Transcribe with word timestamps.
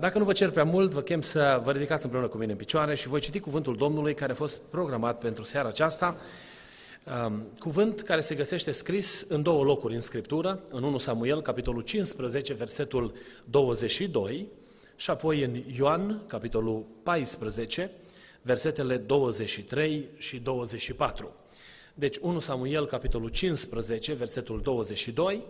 Dacă 0.00 0.18
nu 0.18 0.24
vă 0.24 0.32
cer 0.32 0.50
prea 0.50 0.64
mult, 0.64 0.90
vă 0.90 1.00
chem 1.00 1.20
să 1.20 1.60
vă 1.64 1.72
ridicați 1.72 2.04
împreună 2.04 2.28
cu 2.28 2.36
mine 2.36 2.52
în 2.52 2.58
picioare 2.58 2.94
și 2.94 3.08
voi 3.08 3.20
citi 3.20 3.40
cuvântul 3.40 3.76
Domnului 3.76 4.14
care 4.14 4.32
a 4.32 4.34
fost 4.34 4.60
programat 4.60 5.18
pentru 5.18 5.44
seara 5.44 5.68
aceasta. 5.68 6.16
Um, 7.26 7.42
cuvânt 7.58 8.02
care 8.02 8.20
se 8.20 8.34
găsește 8.34 8.70
scris 8.70 9.24
în 9.28 9.42
două 9.42 9.64
locuri 9.64 9.94
în 9.94 10.00
Scriptură, 10.00 10.60
în 10.70 10.82
1 10.82 10.98
Samuel, 10.98 11.42
capitolul 11.42 11.82
15, 11.82 12.54
versetul 12.54 13.14
22, 13.44 14.46
și 14.96 15.10
apoi 15.10 15.42
în 15.42 15.62
Ioan, 15.76 16.22
capitolul 16.26 16.86
14, 17.02 17.90
versetele 18.42 18.96
23 18.96 20.08
și 20.16 20.38
24. 20.38 21.34
Deci 21.94 22.16
1 22.16 22.40
Samuel, 22.40 22.86
capitolul 22.86 23.28
15, 23.28 24.12
versetul 24.12 24.60
22 24.60 25.44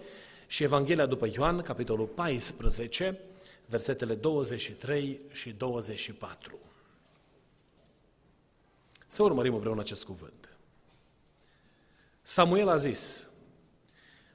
și 0.46 0.62
Evanghelia 0.62 1.06
după 1.06 1.28
Ioan, 1.34 1.62
capitolul 1.62 2.06
14, 2.06 3.20
versetele 3.68 4.14
23 4.14 5.20
și 5.32 5.50
24. 5.50 6.58
Să 9.06 9.22
urmărim 9.22 9.54
împreună 9.54 9.80
acest 9.80 10.04
cuvânt. 10.04 10.56
Samuel 12.22 12.68
a 12.68 12.76
zis, 12.76 13.26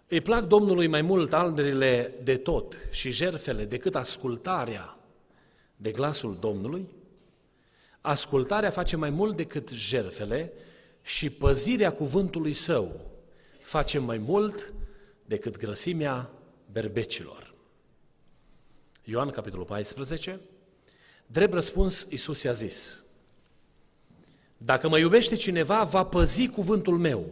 îi 0.08 0.22
plac 0.22 0.44
Domnului 0.44 0.88
mai 0.88 1.02
mult 1.02 1.34
alderile 1.34 2.14
de 2.24 2.38
tot 2.38 2.78
și 2.92 3.12
jerfele 3.12 3.66
decât 3.66 3.96
ascultarea 3.96 4.98
de 5.76 5.92
glasul 5.92 6.38
Domnului? 6.40 6.88
Ascultarea 8.02 8.70
face 8.70 8.96
mai 8.96 9.10
mult 9.10 9.36
decât 9.36 9.70
jerfele 9.70 10.52
și 11.02 11.30
păzirea 11.30 11.94
cuvântului 11.94 12.54
său 12.54 13.02
face 13.62 14.00
mai 14.00 14.18
mult 14.18 14.74
decât 15.26 15.58
grăsimea 15.58 16.30
berbecilor. 16.72 17.53
Ioan, 19.04 19.30
capitolul 19.30 19.66
14, 19.66 20.40
drept 21.26 21.54
răspuns, 21.54 22.08
Iisus 22.10 22.44
i-a 22.44 22.52
zis, 22.52 23.04
Dacă 24.58 24.90
mă 24.90 24.98
iubește 24.98 25.36
cineva, 25.36 25.84
va 25.84 26.06
păzi 26.06 26.48
cuvântul 26.48 26.98
meu 26.98 27.26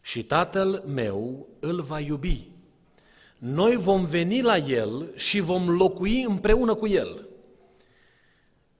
și 0.00 0.24
Tatăl 0.24 0.82
meu 0.86 1.48
îl 1.58 1.80
va 1.82 2.00
iubi. 2.00 2.48
Noi 3.38 3.76
vom 3.76 4.04
veni 4.04 4.42
la 4.42 4.56
el 4.56 5.12
și 5.16 5.40
vom 5.40 5.70
locui 5.70 6.22
împreună 6.22 6.74
cu 6.74 6.86
el. 6.86 7.28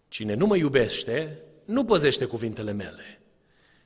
Cine 0.08 0.34
nu 0.34 0.46
mă 0.46 0.56
iubește, 0.56 1.38
nu 1.64 1.84
păzește 1.84 2.24
cuvintele 2.24 2.72
mele. 2.72 3.20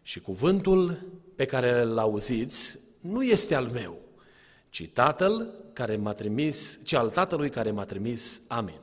Și 0.03 0.21
cuvântul 0.21 1.07
pe 1.37 1.45
care 1.45 1.81
îl 1.81 1.99
auziți 1.99 2.79
nu 3.01 3.23
este 3.23 3.55
al 3.55 3.67
meu, 3.67 3.99
ci 4.71 4.89
Tatăl 4.89 5.55
care 5.73 5.97
m-a 5.97 6.13
trimis, 6.13 6.79
ci 6.85 6.93
al 6.93 7.11
Tatălui 7.11 7.51
care 7.51 7.71
m-a 7.71 7.85
trimis. 7.85 8.43
Amin. 8.47 8.79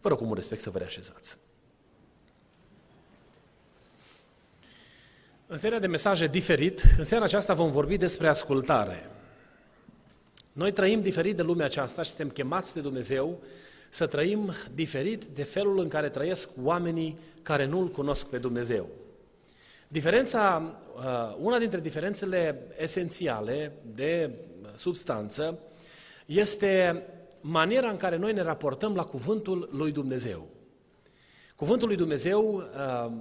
Vă 0.00 0.08
rog 0.08 0.18
cu 0.18 0.24
mult 0.24 0.38
respect 0.38 0.60
să 0.62 0.70
vă 0.70 0.78
reașezați. 0.78 1.38
În 5.46 5.56
seria 5.56 5.78
de 5.78 5.86
mesaje 5.86 6.26
diferit, 6.26 6.82
în 6.98 7.04
seara 7.04 7.24
aceasta 7.24 7.54
vom 7.54 7.70
vorbi 7.70 7.96
despre 7.96 8.28
ascultare. 8.28 9.10
Noi 10.52 10.72
trăim 10.72 11.02
diferit 11.02 11.36
de 11.36 11.42
lumea 11.42 11.66
aceasta 11.66 12.02
și 12.02 12.08
suntem 12.08 12.28
chemați 12.28 12.74
de 12.74 12.80
Dumnezeu 12.80 13.42
să 13.88 14.06
trăim 14.06 14.52
diferit 14.74 15.24
de 15.24 15.42
felul 15.42 15.78
în 15.78 15.88
care 15.88 16.08
trăiesc 16.08 16.50
oamenii 16.62 17.18
care 17.42 17.64
nu-L 17.64 17.88
cunosc 17.88 18.26
pe 18.26 18.38
Dumnezeu. 18.38 18.88
Diferența, 19.88 20.74
uh, 20.96 21.36
una 21.38 21.58
dintre 21.58 21.80
diferențele 21.80 22.66
esențiale 22.78 23.72
de 23.94 24.30
substanță 24.74 25.58
este 26.26 27.02
maniera 27.40 27.90
în 27.90 27.96
care 27.96 28.16
noi 28.16 28.32
ne 28.32 28.42
raportăm 28.42 28.94
la 28.94 29.04
cuvântul 29.04 29.68
lui 29.72 29.92
Dumnezeu. 29.92 30.48
Cuvântul 31.56 31.88
lui 31.88 31.96
Dumnezeu 31.96 32.54
uh, 32.56 33.12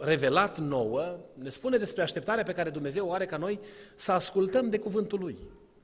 revelat 0.00 0.58
nouă 0.58 1.18
ne 1.34 1.48
spune 1.48 1.76
despre 1.76 2.02
așteptarea 2.02 2.44
pe 2.44 2.52
care 2.52 2.70
Dumnezeu 2.70 3.12
are 3.12 3.26
ca 3.26 3.36
noi 3.36 3.60
să 3.94 4.12
ascultăm 4.12 4.70
de 4.70 4.78
cuvântul 4.78 5.18
lui. 5.18 5.36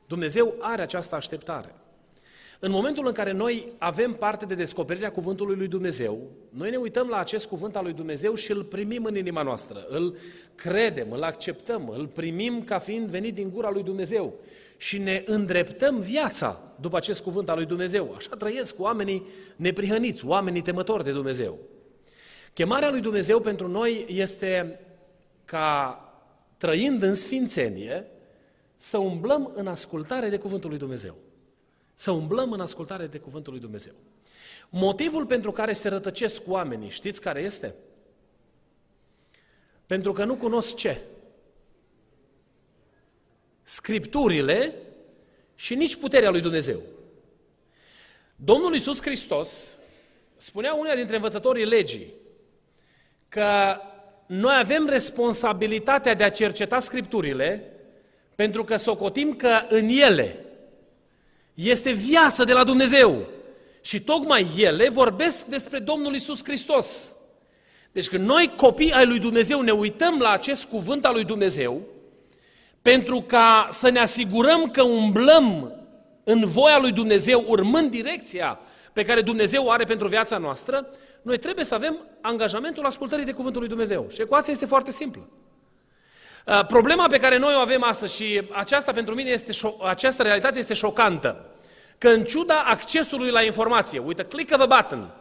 Dumnezeu 0.06 0.54
are 0.60 0.82
această 0.82 1.14
așteptare. 1.14 1.74
În 2.64 2.70
momentul 2.70 3.06
în 3.06 3.12
care 3.12 3.32
noi 3.32 3.72
avem 3.78 4.12
parte 4.12 4.44
de 4.44 4.54
descoperirea 4.54 5.12
cuvântului 5.12 5.56
lui 5.56 5.68
Dumnezeu, 5.68 6.30
noi 6.48 6.70
ne 6.70 6.76
uităm 6.76 7.08
la 7.08 7.18
acest 7.18 7.46
cuvânt 7.46 7.76
al 7.76 7.84
lui 7.84 7.92
Dumnezeu 7.92 8.34
și 8.34 8.52
îl 8.52 8.64
primim 8.64 9.04
în 9.04 9.16
inima 9.16 9.42
noastră, 9.42 9.86
îl 9.88 10.16
credem, 10.54 11.12
îl 11.12 11.22
acceptăm, 11.22 11.88
îl 11.88 12.06
primim 12.06 12.64
ca 12.64 12.78
fiind 12.78 13.08
venit 13.08 13.34
din 13.34 13.50
gura 13.50 13.70
lui 13.70 13.82
Dumnezeu 13.82 14.34
și 14.82 14.98
ne 14.98 15.22
îndreptăm 15.26 16.00
viața 16.00 16.60
după 16.80 16.96
acest 16.96 17.20
cuvânt 17.20 17.48
al 17.48 17.56
lui 17.56 17.66
Dumnezeu. 17.66 18.14
Așa 18.16 18.36
trăiesc 18.36 18.80
oamenii 18.80 19.26
neprihăniți, 19.56 20.26
oamenii 20.26 20.62
temători 20.62 21.04
de 21.04 21.12
Dumnezeu. 21.12 21.58
Chemarea 22.52 22.90
lui 22.90 23.00
Dumnezeu 23.00 23.40
pentru 23.40 23.68
noi 23.68 24.04
este 24.08 24.80
ca 25.44 25.98
trăind 26.56 27.02
în 27.02 27.14
sfințenie, 27.14 28.06
să 28.76 28.98
umblăm 28.98 29.52
în 29.54 29.66
ascultare 29.66 30.28
de 30.28 30.38
cuvântul 30.38 30.70
lui 30.70 30.78
Dumnezeu. 30.78 31.14
Să 31.94 32.10
umblăm 32.10 32.52
în 32.52 32.60
ascultare 32.60 33.06
de 33.06 33.18
cuvântul 33.18 33.52
lui 33.52 33.60
Dumnezeu. 33.60 33.94
Motivul 34.68 35.26
pentru 35.26 35.52
care 35.52 35.72
se 35.72 35.88
rătăcesc 35.88 36.42
oamenii, 36.46 36.90
știți 36.90 37.20
care 37.20 37.40
este? 37.40 37.74
Pentru 39.86 40.12
că 40.12 40.24
nu 40.24 40.34
cunosc 40.34 40.74
ce? 40.74 41.00
Scripturile 43.72 44.74
și 45.54 45.74
nici 45.74 45.96
puterea 45.96 46.30
lui 46.30 46.40
Dumnezeu. 46.40 46.80
Domnul 48.36 48.72
Iisus 48.72 49.02
Hristos 49.02 49.78
spunea 50.36 50.74
unea 50.74 50.96
dintre 50.96 51.16
învățătorii 51.16 51.64
legii 51.64 52.12
că 53.28 53.76
noi 54.26 54.54
avem 54.58 54.86
responsabilitatea 54.88 56.14
de 56.14 56.24
a 56.24 56.30
cerceta 56.30 56.80
Scripturile 56.80 57.72
pentru 58.34 58.64
că 58.64 58.76
socotim 58.76 59.34
că 59.34 59.66
în 59.68 59.88
ele 59.88 60.44
este 61.54 61.90
viață 61.90 62.44
de 62.44 62.52
la 62.52 62.64
Dumnezeu. 62.64 63.28
Și 63.80 64.00
tocmai 64.00 64.46
ele 64.58 64.88
vorbesc 64.88 65.44
despre 65.44 65.78
Domnul 65.78 66.14
Isus 66.14 66.44
Hristos. 66.44 67.12
Deci 67.92 68.08
când 68.08 68.26
noi, 68.26 68.52
copii 68.56 68.92
ai 68.92 69.06
lui 69.06 69.18
Dumnezeu, 69.18 69.60
ne 69.60 69.72
uităm 69.72 70.18
la 70.18 70.30
acest 70.30 70.64
cuvânt 70.64 71.04
al 71.04 71.12
lui 71.12 71.24
Dumnezeu, 71.24 71.91
pentru 72.82 73.20
ca 73.20 73.68
să 73.70 73.88
ne 73.88 73.98
asigurăm 73.98 74.70
că 74.70 74.82
umblăm 74.82 75.76
în 76.24 76.44
voia 76.44 76.78
lui 76.78 76.92
Dumnezeu, 76.92 77.44
urmând 77.46 77.90
direcția 77.90 78.58
pe 78.92 79.04
care 79.04 79.20
Dumnezeu 79.20 79.64
o 79.64 79.70
are 79.70 79.84
pentru 79.84 80.08
viața 80.08 80.38
noastră, 80.38 80.86
noi 81.22 81.38
trebuie 81.38 81.64
să 81.64 81.74
avem 81.74 81.96
angajamentul 82.20 82.86
ascultării 82.86 83.24
de 83.24 83.32
cuvântul 83.32 83.60
lui 83.60 83.68
Dumnezeu. 83.68 84.08
Și 84.12 84.20
ecuația 84.20 84.52
este 84.52 84.66
foarte 84.66 84.90
simplă. 84.90 85.28
Uh, 86.46 86.66
problema 86.66 87.06
pe 87.06 87.18
care 87.18 87.38
noi 87.38 87.54
o 87.56 87.58
avem 87.60 87.82
astăzi 87.82 88.16
și 88.16 88.42
aceasta 88.52 88.92
pentru 88.92 89.14
mine 89.14 89.30
este, 89.30 89.52
această 89.88 90.22
realitate 90.22 90.58
este 90.58 90.74
șocantă, 90.74 91.46
că 91.98 92.08
în 92.08 92.24
ciuda 92.24 92.62
accesului 92.66 93.30
la 93.30 93.42
informație, 93.42 93.98
uite, 93.98 94.24
click 94.24 94.54
of 94.54 94.60
a 94.60 94.66
button, 94.66 95.14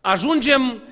ajungem 0.00 0.82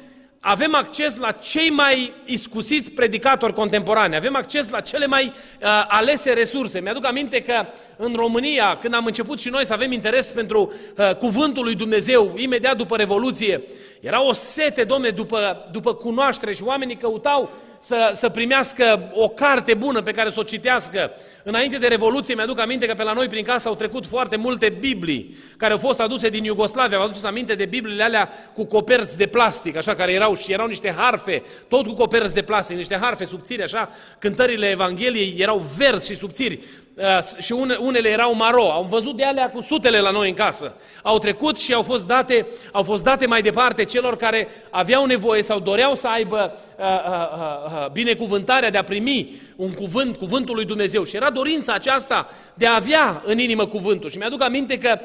avem 0.47 0.75
acces 0.75 1.17
la 1.17 1.31
cei 1.31 1.71
mai 1.71 2.13
iscusiți 2.25 2.91
predicatori 2.91 3.53
contemporani, 3.53 4.17
avem 4.17 4.37
acces 4.37 4.71
la 4.71 4.81
cele 4.81 5.07
mai 5.07 5.25
uh, 5.25 5.69
alese 5.89 6.33
resurse. 6.33 6.81
Mi-aduc 6.81 7.05
aminte 7.05 7.43
că 7.43 7.67
în 7.97 8.13
România, 8.15 8.79
când 8.81 8.95
am 8.95 9.07
început 9.07 9.41
și 9.41 9.49
noi 9.49 9.67
să 9.67 9.73
avem 9.73 9.93
interes 9.93 10.33
pentru 10.33 10.73
uh, 10.99 11.15
cuvântul 11.17 11.65
lui 11.65 11.75
Dumnezeu, 11.75 12.35
imediat 12.37 12.77
după 12.77 12.97
Revoluție, 12.97 13.63
era 14.01 14.23
o 14.23 14.33
sete, 14.33 14.85
domne, 14.85 15.09
după, 15.09 15.69
după 15.73 15.95
cunoaștere 15.95 16.55
și 16.55 16.63
oamenii 16.63 16.97
căutau 16.97 17.53
să, 17.87 18.11
să 18.15 18.29
primească 18.29 19.11
o 19.13 19.29
carte 19.29 19.75
bună 19.75 20.03
pe 20.03 20.13
care 20.13 20.31
să 20.31 20.41
o 20.41 20.43
citească. 20.43 21.11
Înainte 21.43 21.79
de 21.79 21.87
Revoluție, 21.87 22.35
mi-aduc 22.35 22.61
aminte 22.61 22.87
că 22.87 22.95
pe 22.95 23.03
la 23.03 23.13
noi 23.13 23.29
prin 23.29 23.45
casă 23.45 23.69
au 23.69 23.75
trecut 23.75 24.07
foarte 24.07 24.37
multe 24.37 24.69
Biblii 24.69 25.37
care 25.57 25.73
au 25.73 25.79
fost 25.79 26.01
aduse 26.01 26.29
din 26.29 26.45
Iugoslavia. 26.45 26.99
Vă 26.99 27.05
aduceți 27.05 27.27
aminte 27.27 27.55
de 27.55 27.65
Bibliile 27.65 28.03
alea 28.03 28.31
cu 28.55 28.65
coperți 28.65 29.19
de 29.19 29.27
plastic, 29.27 29.77
așa, 29.77 29.95
care 29.95 30.13
erau 30.13 30.35
și 30.35 30.53
erau 30.53 30.67
niște 30.67 30.95
harfe, 30.97 31.43
tot 31.69 31.87
cu 31.87 31.95
coperți 31.95 32.35
de 32.35 32.43
plastic, 32.43 32.77
niște 32.77 32.99
harfe 33.01 33.25
subțiri, 33.25 33.63
așa. 33.63 33.89
Cântările 34.19 34.71
Evangheliei 34.71 35.35
erau 35.39 35.59
verzi 35.77 36.11
și 36.11 36.17
subțiri. 36.17 36.61
Uh, 36.95 37.19
și 37.39 37.53
unele 37.79 38.09
erau 38.09 38.35
maro, 38.35 38.71
au 38.71 38.83
văzut 38.83 39.17
de 39.17 39.25
alea 39.25 39.51
cu 39.51 39.61
sutele 39.61 40.01
la 40.01 40.11
noi 40.11 40.29
în 40.29 40.35
casă. 40.35 40.77
Au 41.03 41.19
trecut 41.19 41.59
și 41.59 41.73
au 41.73 41.83
fost 41.83 42.07
date, 42.07 42.47
au 42.73 42.83
fost 42.83 43.05
date 43.05 43.27
mai 43.27 43.43
departe 43.43 43.85
celor 43.85 44.17
care 44.17 44.49
aveau 44.71 45.05
nevoie 45.05 45.43
sau 45.43 45.61
doreau 45.61 45.95
să 45.95 46.09
aibă 46.09 46.59
uh, 46.79 46.85
uh, 46.85 47.85
uh, 47.85 47.91
binecuvântarea 47.91 48.71
de 48.71 48.79
a 48.79 48.85
primi 48.85 49.41
un 49.57 49.73
cuvânt, 49.73 50.17
cuvântul 50.17 50.55
lui 50.55 50.65
Dumnezeu. 50.65 51.05
Și 51.05 51.17
era 51.17 51.31
dorința 51.31 51.73
aceasta 51.73 52.31
de 52.55 52.67
a 52.67 52.75
avea 52.75 53.23
în 53.25 53.39
inimă 53.39 53.67
cuvântul. 53.67 54.11
Și 54.11 54.19
mi-aduc 54.19 54.43
aminte 54.43 54.79
că 54.79 54.99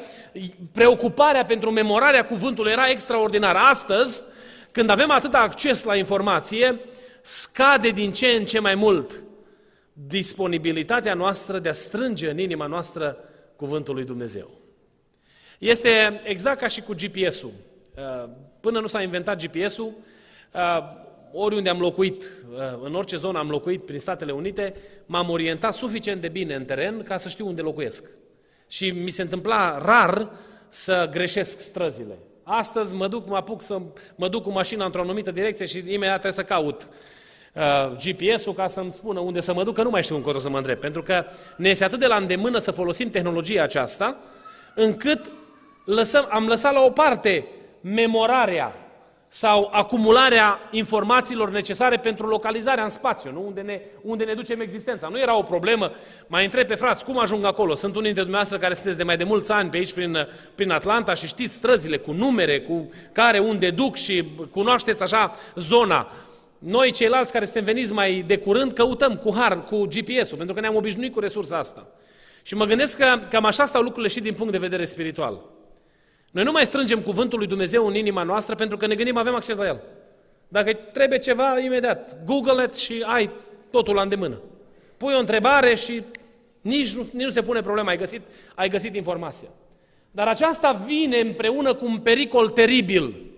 preocuparea 0.72 1.44
pentru 1.44 1.70
memorarea 1.70 2.24
cuvântului 2.24 2.72
era 2.72 2.88
extraordinară. 2.88 3.58
Astăzi, 3.58 4.22
când 4.70 4.90
avem 4.90 5.10
atât 5.10 5.34
acces 5.34 5.84
la 5.84 5.96
informație, 5.96 6.80
scade 7.22 7.88
din 7.88 8.12
ce 8.12 8.26
în 8.26 8.44
ce 8.44 8.58
mai 8.58 8.74
mult 8.74 9.22
disponibilitatea 10.06 11.14
noastră 11.14 11.58
de 11.58 11.68
a 11.68 11.72
strânge 11.72 12.30
în 12.30 12.38
inima 12.38 12.66
noastră 12.66 13.16
cuvântul 13.56 13.94
lui 13.94 14.04
Dumnezeu. 14.04 14.50
Este 15.58 16.20
exact 16.24 16.60
ca 16.60 16.66
și 16.66 16.80
cu 16.80 16.94
GPS-ul. 16.94 17.52
Uh, 17.96 18.30
până 18.60 18.80
nu 18.80 18.86
s-a 18.86 19.02
inventat 19.02 19.42
GPS-ul, 19.44 19.92
uh, 20.54 20.78
oriunde 21.32 21.68
am 21.68 21.80
locuit, 21.80 22.22
uh, 22.22 22.58
în 22.82 22.94
orice 22.94 23.16
zonă 23.16 23.38
am 23.38 23.48
locuit 23.48 23.84
prin 23.84 23.98
Statele 23.98 24.32
Unite, 24.32 24.74
m-am 25.06 25.30
orientat 25.30 25.74
suficient 25.74 26.20
de 26.20 26.28
bine 26.28 26.54
în 26.54 26.64
teren 26.64 27.02
ca 27.02 27.16
să 27.16 27.28
știu 27.28 27.46
unde 27.46 27.62
locuiesc. 27.62 28.04
Și 28.68 28.90
mi 28.90 29.10
se 29.10 29.22
întâmpla 29.22 29.78
rar 29.78 30.30
să 30.68 31.08
greșesc 31.10 31.58
străzile. 31.58 32.18
Astăzi 32.42 32.94
mă 32.94 33.08
duc, 33.08 33.26
mă 33.26 33.36
apuc 33.36 33.62
să 33.62 33.80
mă 34.14 34.28
duc 34.28 34.42
cu 34.42 34.50
mașina 34.50 34.84
într-o 34.84 35.00
anumită 35.00 35.30
direcție 35.30 35.66
și 35.66 35.78
imediat 35.78 36.10
trebuie 36.20 36.32
să 36.32 36.44
caut 36.44 36.88
uh, 37.52 37.96
GPS-ul 37.96 38.54
ca 38.54 38.68
să-mi 38.68 38.92
spună 38.92 39.20
unde 39.20 39.40
să 39.40 39.54
mă 39.54 39.64
duc, 39.64 39.74
că 39.74 39.82
nu 39.82 39.90
mai 39.90 40.02
știu 40.02 40.16
încotro 40.16 40.40
să 40.40 40.48
mă 40.48 40.56
îndrept. 40.56 40.80
Pentru 40.80 41.02
că 41.02 41.24
ne 41.56 41.68
este 41.68 41.84
atât 41.84 41.98
de 41.98 42.06
la 42.06 42.16
îndemână 42.16 42.58
să 42.58 42.70
folosim 42.70 43.10
tehnologia 43.10 43.62
aceasta, 43.62 44.16
încât 44.74 45.32
lăsăm, 45.84 46.26
am 46.30 46.46
lăsat 46.46 46.72
la 46.72 46.80
o 46.80 46.90
parte 46.90 47.46
memorarea 47.80 48.74
sau 49.32 49.68
acumularea 49.72 50.68
informațiilor 50.70 51.50
necesare 51.50 51.96
pentru 51.96 52.26
localizarea 52.26 52.84
în 52.84 52.90
spațiu, 52.90 53.32
nu? 53.32 53.44
Unde, 53.46 53.60
ne, 53.60 53.80
unde 54.02 54.24
ne 54.24 54.34
ducem 54.34 54.60
existența. 54.60 55.08
Nu 55.08 55.18
era 55.18 55.36
o 55.36 55.42
problemă. 55.42 55.90
Mai 56.26 56.44
întreb 56.44 56.66
pe 56.66 56.74
frați, 56.74 57.04
cum 57.04 57.18
ajung 57.18 57.44
acolo? 57.44 57.74
Sunt 57.74 57.92
unii 57.92 58.04
dintre 58.04 58.22
dumneavoastră 58.22 58.58
care 58.58 58.74
sunteți 58.74 58.96
de 58.96 59.02
mai 59.02 59.16
de 59.16 59.24
mulți 59.24 59.52
ani 59.52 59.70
pe 59.70 59.76
aici 59.76 59.92
prin, 59.92 60.28
prin 60.54 60.70
Atlanta 60.70 61.14
și 61.14 61.26
știți 61.26 61.54
străzile 61.54 61.96
cu 61.96 62.12
numere, 62.12 62.60
cu 62.60 62.90
care, 63.12 63.38
unde 63.38 63.70
duc 63.70 63.96
și 63.96 64.24
cunoașteți 64.50 65.02
așa 65.02 65.34
zona. 65.54 66.08
Noi, 66.60 66.90
ceilalți 66.90 67.32
care 67.32 67.44
suntem 67.44 67.64
veniți 67.64 67.92
mai 67.92 68.24
de 68.26 68.38
curând, 68.38 68.72
căutăm 68.72 69.16
cu 69.16 69.34
har, 69.34 69.64
cu 69.64 69.86
GPS-ul, 69.86 70.36
pentru 70.36 70.54
că 70.54 70.60
ne-am 70.60 70.76
obișnuit 70.76 71.12
cu 71.12 71.20
resursa 71.20 71.58
asta. 71.58 71.86
Și 72.42 72.54
mă 72.54 72.64
gândesc 72.64 72.98
că 72.98 73.20
cam 73.30 73.44
așa 73.44 73.64
stau 73.64 73.82
lucrurile 73.82 74.12
și 74.12 74.20
din 74.20 74.34
punct 74.34 74.52
de 74.52 74.58
vedere 74.58 74.84
spiritual. 74.84 75.40
Noi 76.30 76.44
nu 76.44 76.52
mai 76.52 76.66
strângem 76.66 77.00
cuvântul 77.00 77.38
lui 77.38 77.46
Dumnezeu 77.48 77.86
în 77.86 77.94
inima 77.94 78.22
noastră 78.22 78.54
pentru 78.54 78.76
că 78.76 78.86
ne 78.86 78.94
gândim 78.94 79.16
avem 79.16 79.34
acces 79.34 79.56
la 79.56 79.66
el. 79.66 79.80
Dacă 80.48 80.72
trebuie 80.72 81.18
ceva, 81.18 81.58
imediat, 81.58 82.24
google 82.24 82.64
it 82.64 82.74
și 82.74 83.04
ai 83.06 83.30
totul 83.70 83.94
la 83.94 84.02
îndemână. 84.02 84.40
Pui 84.96 85.14
o 85.14 85.18
întrebare 85.18 85.74
și 85.74 86.02
nici 86.60 86.94
nu, 86.94 87.06
nici 87.12 87.24
nu 87.24 87.30
se 87.30 87.42
pune 87.42 87.60
problema, 87.60 87.90
ai 87.90 87.98
găsit, 87.98 88.22
ai 88.54 88.68
găsit 88.68 88.94
informația. 88.94 89.48
Dar 90.10 90.28
aceasta 90.28 90.72
vine 90.86 91.18
împreună 91.18 91.74
cu 91.74 91.84
un 91.84 91.98
pericol 91.98 92.50
teribil. 92.50 93.29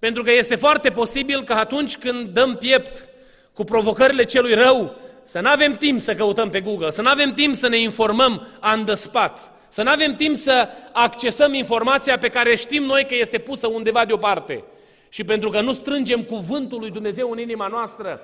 Pentru 0.00 0.22
că 0.22 0.32
este 0.32 0.54
foarte 0.56 0.90
posibil 0.90 1.42
că 1.42 1.52
atunci 1.52 1.96
când 1.96 2.28
dăm 2.28 2.56
piept 2.56 3.08
cu 3.52 3.64
provocările 3.64 4.24
celui 4.24 4.54
rău, 4.54 4.96
să 5.24 5.40
nu 5.40 5.48
avem 5.48 5.72
timp 5.72 6.00
să 6.00 6.14
căutăm 6.14 6.50
pe 6.50 6.60
Google, 6.60 6.90
să 6.90 7.02
nu 7.02 7.08
avem 7.08 7.32
timp 7.32 7.54
să 7.54 7.68
ne 7.68 7.78
informăm 7.78 8.46
andăspat, 8.60 9.52
să 9.68 9.82
nu 9.82 9.90
avem 9.90 10.14
timp 10.14 10.36
să 10.36 10.68
accesăm 10.92 11.54
informația 11.54 12.18
pe 12.18 12.28
care 12.28 12.56
știm 12.56 12.82
noi 12.82 13.04
că 13.04 13.14
este 13.14 13.38
pusă 13.38 13.66
undeva 13.66 14.04
deoparte. 14.04 14.64
Și 15.08 15.24
pentru 15.24 15.50
că 15.50 15.60
nu 15.60 15.72
strângem 15.72 16.22
cuvântul 16.22 16.78
lui 16.78 16.90
Dumnezeu 16.90 17.30
în 17.30 17.38
inima 17.38 17.66
noastră, 17.66 18.20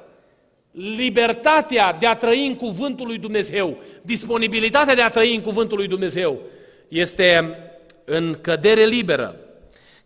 libertatea 0.71 1.93
de 1.93 2.07
a 2.07 2.17
trăi 2.17 2.47
în 2.47 2.57
cuvântul 2.57 3.07
lui 3.07 3.19
Dumnezeu, 3.19 3.79
disponibilitatea 4.03 4.95
de 4.95 5.03
a 5.03 5.09
trăi 5.09 5.35
în 5.35 5.41
cuvântul 5.41 5.77
lui 5.77 5.87
Dumnezeu, 5.87 6.41
este 6.89 7.59
în 8.05 8.37
cădere 8.41 8.85
liberă. 8.85 9.37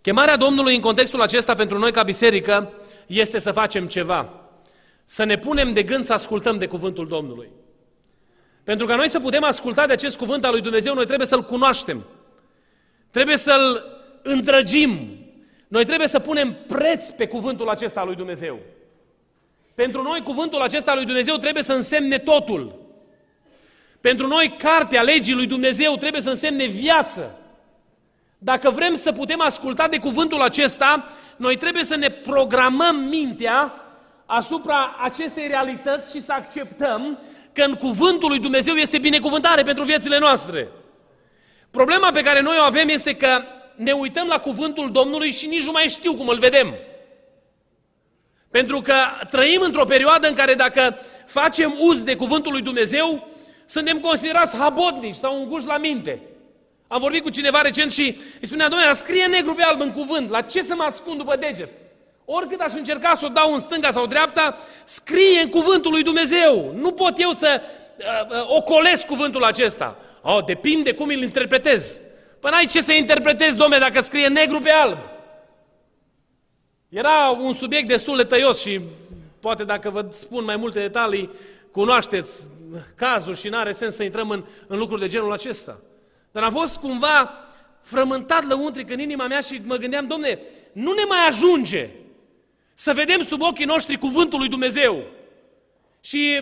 Chemarea 0.03 0.37
Domnului 0.37 0.75
în 0.75 0.81
contextul 0.81 1.21
acesta 1.21 1.55
pentru 1.55 1.79
noi 1.79 1.93
ca 1.93 2.03
biserică 2.03 2.73
este 3.07 3.39
să 3.39 3.53
facem 3.53 3.87
ceva. 3.87 4.29
Să 5.05 5.25
ne 5.25 5.39
punem 5.39 5.73
de 5.73 5.83
gând 5.83 6.05
să 6.05 6.13
ascultăm 6.13 6.59
de 6.59 6.67
cuvântul 6.67 7.09
Domnului. 7.09 7.49
Pentru 8.65 8.87
ca 8.87 8.97
noi 8.97 9.09
să 9.09 9.21
putem 9.21 9.45
asculta 9.45 9.87
de 9.87 9.93
acest 9.93 10.17
cuvânt 10.17 10.45
al 10.45 10.53
lui 10.53 10.61
Dumnezeu, 10.61 10.95
noi 10.95 11.07
trebuie 11.07 11.27
să-L 11.27 11.43
cunoaștem. 11.43 12.05
Trebuie 13.11 13.37
să-L 13.37 13.85
îndrăgim. 14.23 15.19
Noi 15.69 15.85
trebuie 15.85 16.09
să 16.09 16.19
punem 16.19 16.57
preț 16.67 17.11
pe 17.11 17.27
cuvântul 17.27 17.69
acesta 17.69 18.01
al 18.01 18.07
lui 18.07 18.17
Dumnezeu. 18.17 18.59
Pentru 19.75 20.03
noi, 20.03 20.23
cuvântul 20.23 20.61
acesta 20.61 20.91
al 20.91 20.97
lui 20.97 21.07
Dumnezeu 21.07 21.37
trebuie 21.37 21.63
să 21.63 21.73
însemne 21.73 22.19
totul. 22.19 22.79
Pentru 24.01 24.27
noi, 24.27 24.55
cartea 24.59 25.03
legii 25.03 25.35
lui 25.35 25.47
Dumnezeu 25.47 25.97
trebuie 25.97 26.23
să 26.23 26.31
însemne 26.31 26.65
viață. 26.65 27.40
Dacă 28.43 28.71
vrem 28.71 28.95
să 28.95 29.13
putem 29.13 29.41
asculta 29.41 29.89
de 29.89 29.99
cuvântul 29.99 30.41
acesta, 30.41 31.09
noi 31.37 31.57
trebuie 31.57 31.85
să 31.85 31.97
ne 31.97 32.09
programăm 32.09 32.97
mintea 32.97 33.75
asupra 34.27 34.97
acestei 35.03 35.47
realități 35.47 36.15
și 36.15 36.23
să 36.23 36.33
acceptăm 36.33 37.19
că 37.53 37.63
în 37.63 37.75
cuvântul 37.75 38.29
lui 38.29 38.39
Dumnezeu 38.39 38.75
este 38.75 38.99
binecuvântare 38.99 39.63
pentru 39.63 39.85
viețile 39.85 40.19
noastre. 40.19 40.69
Problema 41.71 42.11
pe 42.11 42.21
care 42.21 42.41
noi 42.41 42.57
o 42.61 42.65
avem 42.65 42.89
este 42.89 43.15
că 43.15 43.43
ne 43.77 43.93
uităm 43.93 44.27
la 44.27 44.39
cuvântul 44.39 44.93
Domnului 44.93 45.31
și 45.31 45.47
nici 45.47 45.65
nu 45.65 45.73
mai 45.73 45.89
știu 45.89 46.15
cum 46.15 46.29
îl 46.29 46.39
vedem. 46.39 46.75
Pentru 48.51 48.81
că 48.81 48.95
trăim 49.31 49.61
într-o 49.61 49.85
perioadă 49.85 50.29
în 50.29 50.35
care 50.35 50.55
dacă 50.55 50.99
facem 51.27 51.75
uz 51.81 52.03
de 52.03 52.17
cuvântul 52.17 52.53
lui 52.53 52.63
Dumnezeu, 52.63 53.29
suntem 53.67 53.99
considerați 53.99 54.57
habotnici 54.57 55.15
sau 55.15 55.41
unguși 55.41 55.67
la 55.67 55.79
minte. 55.79 56.21
Am 56.93 57.01
vorbit 57.01 57.23
cu 57.23 57.31
cineva 57.31 57.61
recent 57.61 57.93
și 57.93 58.19
îi 58.41 58.47
spunea, 58.47 58.69
domnule, 58.69 58.93
scrie 58.93 59.27
negru 59.27 59.55
pe 59.55 59.63
alb 59.63 59.81
în 59.81 59.93
cuvânt, 59.93 60.31
la 60.31 60.41
ce 60.41 60.63
să 60.63 60.75
mă 60.75 60.83
ascund 60.83 61.19
după 61.19 61.37
deget? 61.37 61.69
Oricât 62.25 62.61
aș 62.61 62.73
încerca 62.73 63.15
să 63.15 63.25
o 63.25 63.29
dau 63.29 63.53
în 63.53 63.61
stânga 63.61 63.91
sau 63.91 64.07
dreapta, 64.07 64.59
scrie 64.85 65.41
în 65.43 65.49
cuvântul 65.49 65.91
lui 65.91 66.03
Dumnezeu. 66.03 66.73
Nu 66.75 66.93
pot 66.93 67.21
eu 67.21 67.33
să 67.33 67.61
uh, 67.61 68.05
uh, 68.37 68.45
ocolesc 68.47 69.07
cuvântul 69.07 69.45
acesta. 69.45 69.97
Oh, 70.23 70.45
depinde 70.45 70.95
cum 70.95 71.09
îl 71.09 71.23
interpretez. 71.23 72.01
Păi 72.41 72.51
n-ai 72.51 72.67
ce 72.67 72.81
să 72.81 72.93
interpretezi, 72.93 73.57
domne, 73.57 73.79
dacă 73.79 74.01
scrie 74.01 74.29
negru 74.29 74.59
pe 74.59 74.71
alb. 74.71 74.99
Era 76.89 77.37
un 77.41 77.55
subiect 77.55 77.89
destul 77.89 78.17
de 78.17 78.25
tăios 78.25 78.61
și 78.61 78.81
poate 79.41 79.65
dacă 79.65 79.91
vă 79.91 80.07
spun 80.11 80.45
mai 80.45 80.57
multe 80.57 80.81
detalii, 80.81 81.31
cunoașteți 81.71 82.49
cazul 82.95 83.35
și 83.35 83.49
n-are 83.49 83.73
sens 83.73 83.95
să 83.95 84.03
intrăm 84.03 84.31
în, 84.31 84.45
în 84.67 84.79
lucruri 84.79 85.01
de 85.01 85.07
genul 85.07 85.33
acesta. 85.33 85.79
Dar 86.33 86.43
am 86.43 86.51
fost 86.51 86.77
cumva 86.77 87.35
frământat 87.83 88.45
lăuntric 88.47 88.91
în 88.91 88.99
inima 88.99 89.27
mea 89.27 89.41
și 89.41 89.61
mă 89.65 89.77
gândeam, 89.77 90.07
domne, 90.07 90.39
nu 90.73 90.93
ne 90.93 91.05
mai 91.09 91.27
ajunge 91.27 91.89
să 92.75 92.93
vedem 92.93 93.25
sub 93.25 93.43
ochii 93.43 93.65
noștri 93.65 93.99
cuvântul 93.99 94.39
lui 94.39 94.49
Dumnezeu. 94.49 95.03
Și 96.01 96.41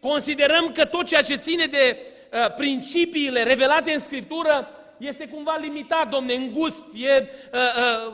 considerăm 0.00 0.72
că 0.72 0.84
tot 0.84 1.06
ceea 1.06 1.22
ce 1.22 1.34
ține 1.34 1.66
de 1.66 1.98
uh, 2.32 2.54
principiile 2.54 3.42
revelate 3.42 3.92
în 3.92 4.00
Scriptură 4.00 4.68
este 4.98 5.28
cumva 5.28 5.58
limitat, 5.60 6.08
domne, 6.08 6.34
îngust, 6.34 6.86
e 6.94 7.28
uh, 7.52 7.60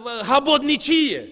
uh, 0.05 0.27
habodnicie. 0.27 1.29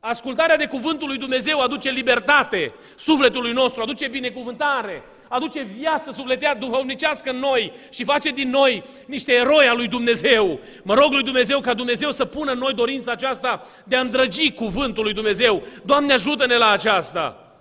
Ascultarea 0.00 0.56
de 0.56 0.66
cuvântul 0.66 1.08
lui 1.08 1.18
Dumnezeu 1.18 1.60
aduce 1.60 1.90
libertate 1.90 2.74
sufletului 2.96 3.52
nostru, 3.52 3.82
aduce 3.82 4.08
binecuvântare, 4.08 5.02
aduce 5.32 5.66
viață 5.78 6.10
sufletea 6.10 6.54
duhovnicească 6.54 7.30
în 7.30 7.38
noi 7.38 7.72
și 7.90 8.04
face 8.04 8.30
din 8.30 8.50
noi 8.50 8.84
niște 9.06 9.32
eroi 9.32 9.66
al 9.66 9.76
lui 9.76 9.88
Dumnezeu. 9.88 10.60
Mă 10.82 10.94
rog 10.94 11.12
lui 11.12 11.22
Dumnezeu 11.22 11.60
ca 11.60 11.74
Dumnezeu 11.74 12.12
să 12.12 12.24
pună 12.24 12.52
în 12.52 12.58
noi 12.58 12.74
dorința 12.74 13.12
aceasta 13.12 13.62
de 13.84 13.96
a 13.96 14.00
îndrăgi 14.00 14.52
cuvântul 14.52 15.04
lui 15.04 15.12
Dumnezeu. 15.12 15.62
Doamne, 15.84 16.12
ajută-ne 16.12 16.56
la 16.56 16.70
aceasta! 16.70 17.54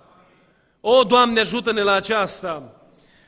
O, 0.81 1.03
Doamne, 1.03 1.39
ajută-ne 1.39 1.81
la 1.81 1.93
aceasta! 1.93 2.73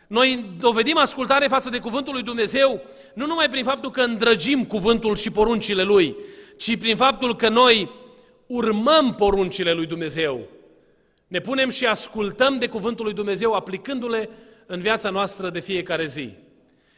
Noi 0.08 0.46
dovedim 0.60 0.98
ascultare 0.98 1.48
față 1.48 1.70
de 1.70 1.80
cuvântul 1.80 2.14
lui 2.14 2.24
Dumnezeu 2.24 2.82
nu 3.14 3.26
numai 3.26 3.50
prin 3.50 3.64
faptul 3.64 3.92
că 3.92 4.02
îndrăgim 4.02 4.66
cuvântul 4.66 5.16
și 5.16 5.32
poruncile 5.32 5.84
lui, 5.84 6.16
ci 6.58 6.78
prin 6.78 6.96
faptul 6.96 7.36
că 7.36 7.50
noi 7.50 7.92
urmăm 8.48 9.16
poruncile 9.16 9.74
lui 9.74 9.86
Dumnezeu. 9.86 10.48
Ne 11.32 11.40
punem 11.40 11.70
și 11.70 11.86
ascultăm 11.86 12.58
de 12.58 12.68
cuvântul 12.68 13.06
lui 13.06 13.14
Dumnezeu 13.14 13.54
aplicându-le 13.54 14.30
în 14.66 14.80
viața 14.80 15.10
noastră 15.10 15.50
de 15.50 15.60
fiecare 15.60 16.06
zi. 16.06 16.34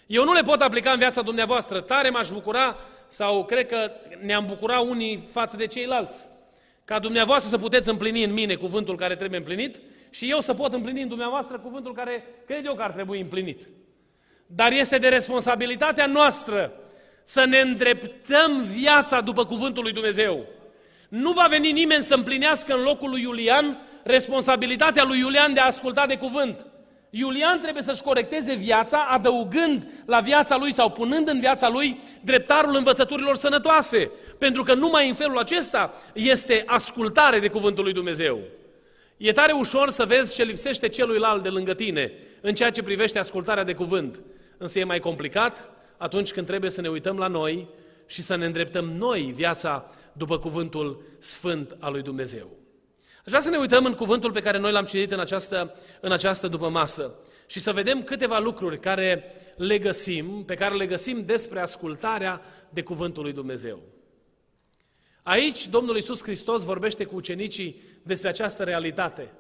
Eu 0.08 0.24
nu 0.24 0.34
le 0.34 0.42
pot 0.42 0.62
aplica 0.62 0.92
în 0.92 0.98
viața 0.98 1.22
dumneavoastră. 1.22 1.82
Tare 1.82 2.10
m-aș 2.10 2.30
bucura 2.30 2.78
sau 3.08 3.46
cred 3.46 3.66
că 3.68 3.92
ne-am 4.22 4.46
bucura 4.46 4.80
unii 4.80 5.24
față 5.32 5.58
de 5.58 5.68
ceilalți. 5.68 6.28
Ca 6.86 7.00
dumneavoastră 7.00 7.50
să 7.50 7.58
puteți 7.58 7.90
împlini 7.90 8.24
în 8.24 8.34
mine 8.34 8.56
cuvântul 8.56 8.96
care 8.96 9.16
trebuie 9.16 9.40
împlinit 9.40 9.82
și 10.10 10.30
eu 10.30 10.40
să 10.40 10.54
pot 10.54 10.74
împlini 10.74 11.02
în 11.02 11.08
dumneavoastră 11.08 11.60
cuvântul 11.60 11.94
care 11.94 12.24
cred 12.46 12.66
eu 12.66 12.74
că 12.74 12.84
ar 12.84 12.92
trebui 12.92 13.20
împlinit. 13.20 13.68
dar 14.46 14.72
este 14.72 14.98
de 14.98 15.08
responsabilitatea 15.08 16.06
noastră 16.06 16.72
să 17.24 17.46
ne 17.46 17.60
îndreptăm 17.60 18.63
viața 18.63 19.22
după 19.22 19.46
cuvântul 19.46 19.84
lui 19.84 19.94
Dumnezeu. 19.94 20.46
Nu 21.10 21.32
va 21.32 21.48
veni 21.50 21.72
nimeni 21.72 22.04
să 22.04 22.13
împlinească 22.13 22.74
în 22.74 22.84
locul 22.84 23.10
lui 23.10 23.22
Iulian 23.22 23.78
responsabilitatea 24.03 25.03
lui 25.03 25.19
Iulian 25.19 25.53
de 25.53 25.60
a 25.60 25.65
asculta 25.65 26.05
de 26.05 26.17
cuvânt. 26.17 26.65
Iulian 27.10 27.60
trebuie 27.60 27.83
să-și 27.83 28.01
corecteze 28.01 28.53
viața, 28.53 29.07
adăugând 29.10 29.88
la 30.05 30.19
viața 30.19 30.57
lui 30.57 30.74
sau 30.74 30.89
punând 30.89 31.27
în 31.27 31.39
viața 31.39 31.69
lui 31.69 32.00
dreptarul 32.22 32.75
învățăturilor 32.75 33.36
sănătoase. 33.36 34.12
Pentru 34.38 34.63
că 34.63 34.74
numai 34.74 35.07
în 35.07 35.13
felul 35.13 35.38
acesta 35.38 35.93
este 36.13 36.63
ascultare 36.65 37.39
de 37.39 37.48
cuvântul 37.48 37.83
lui 37.83 37.93
Dumnezeu. 37.93 38.39
E 39.17 39.31
tare 39.31 39.51
ușor 39.51 39.89
să 39.89 40.05
vezi 40.05 40.36
ce 40.36 40.43
lipsește 40.43 40.88
celuilalt 40.88 41.43
de 41.43 41.50
lângă 41.50 41.74
tine 41.74 42.12
în 42.41 42.53
ceea 42.53 42.72
ce 42.72 42.83
privește 42.83 43.19
ascultarea 43.19 43.63
de 43.63 43.74
cuvânt. 43.74 44.22
Însă 44.57 44.79
e 44.79 44.83
mai 44.83 45.00
complicat 45.00 45.69
atunci 45.98 46.31
când 46.31 46.48
trebuie 46.48 46.69
să 46.69 46.81
ne 46.81 46.88
uităm 46.88 47.17
la 47.17 47.27
noi 47.27 47.67
și 48.05 48.22
să 48.22 48.36
ne 48.36 48.45
îndreptăm 48.45 48.86
noi 48.86 49.31
viața 49.36 49.91
după 50.13 50.38
cuvântul 50.38 51.01
sfânt 51.19 51.75
al 51.79 51.91
lui 51.91 52.01
Dumnezeu. 52.01 52.62
Aș 53.25 53.30
vrea 53.30 53.39
să 53.39 53.50
ne 53.50 53.58
uităm 53.58 53.86
în 53.86 53.94
cuvântul 53.94 54.32
pe 54.32 54.42
care 54.42 54.58
noi 54.58 54.72
l-am 54.72 54.86
citit 54.86 55.12
în 55.12 55.20
această, 55.20 55.75
în 56.00 56.12
această 56.12 56.48
după 56.48 56.70
masă 56.70 57.15
și 57.48 57.60
să 57.60 57.72
vedem 57.72 58.03
câteva 58.03 58.39
lucruri 58.39 58.80
care 58.80 59.34
le 59.56 59.77
găsim, 59.77 60.44
pe 60.46 60.56
care 60.56 60.75
le 60.75 60.86
găsim 60.86 61.25
despre 61.25 61.60
ascultarea 61.60 62.42
de 62.70 62.84
cuvântul 62.84 63.24
lui 63.24 63.34
Dumnezeu. 63.34 63.80
Aici 65.24 65.68
Domnul 65.68 65.96
Iisus 65.96 66.24
Hristos 66.24 66.63
vorbește 66.63 67.06
cu 67.06 67.15
ucenicii 67.15 67.82
despre 68.01 68.30
această 68.30 68.63
realitate. 68.63 69.32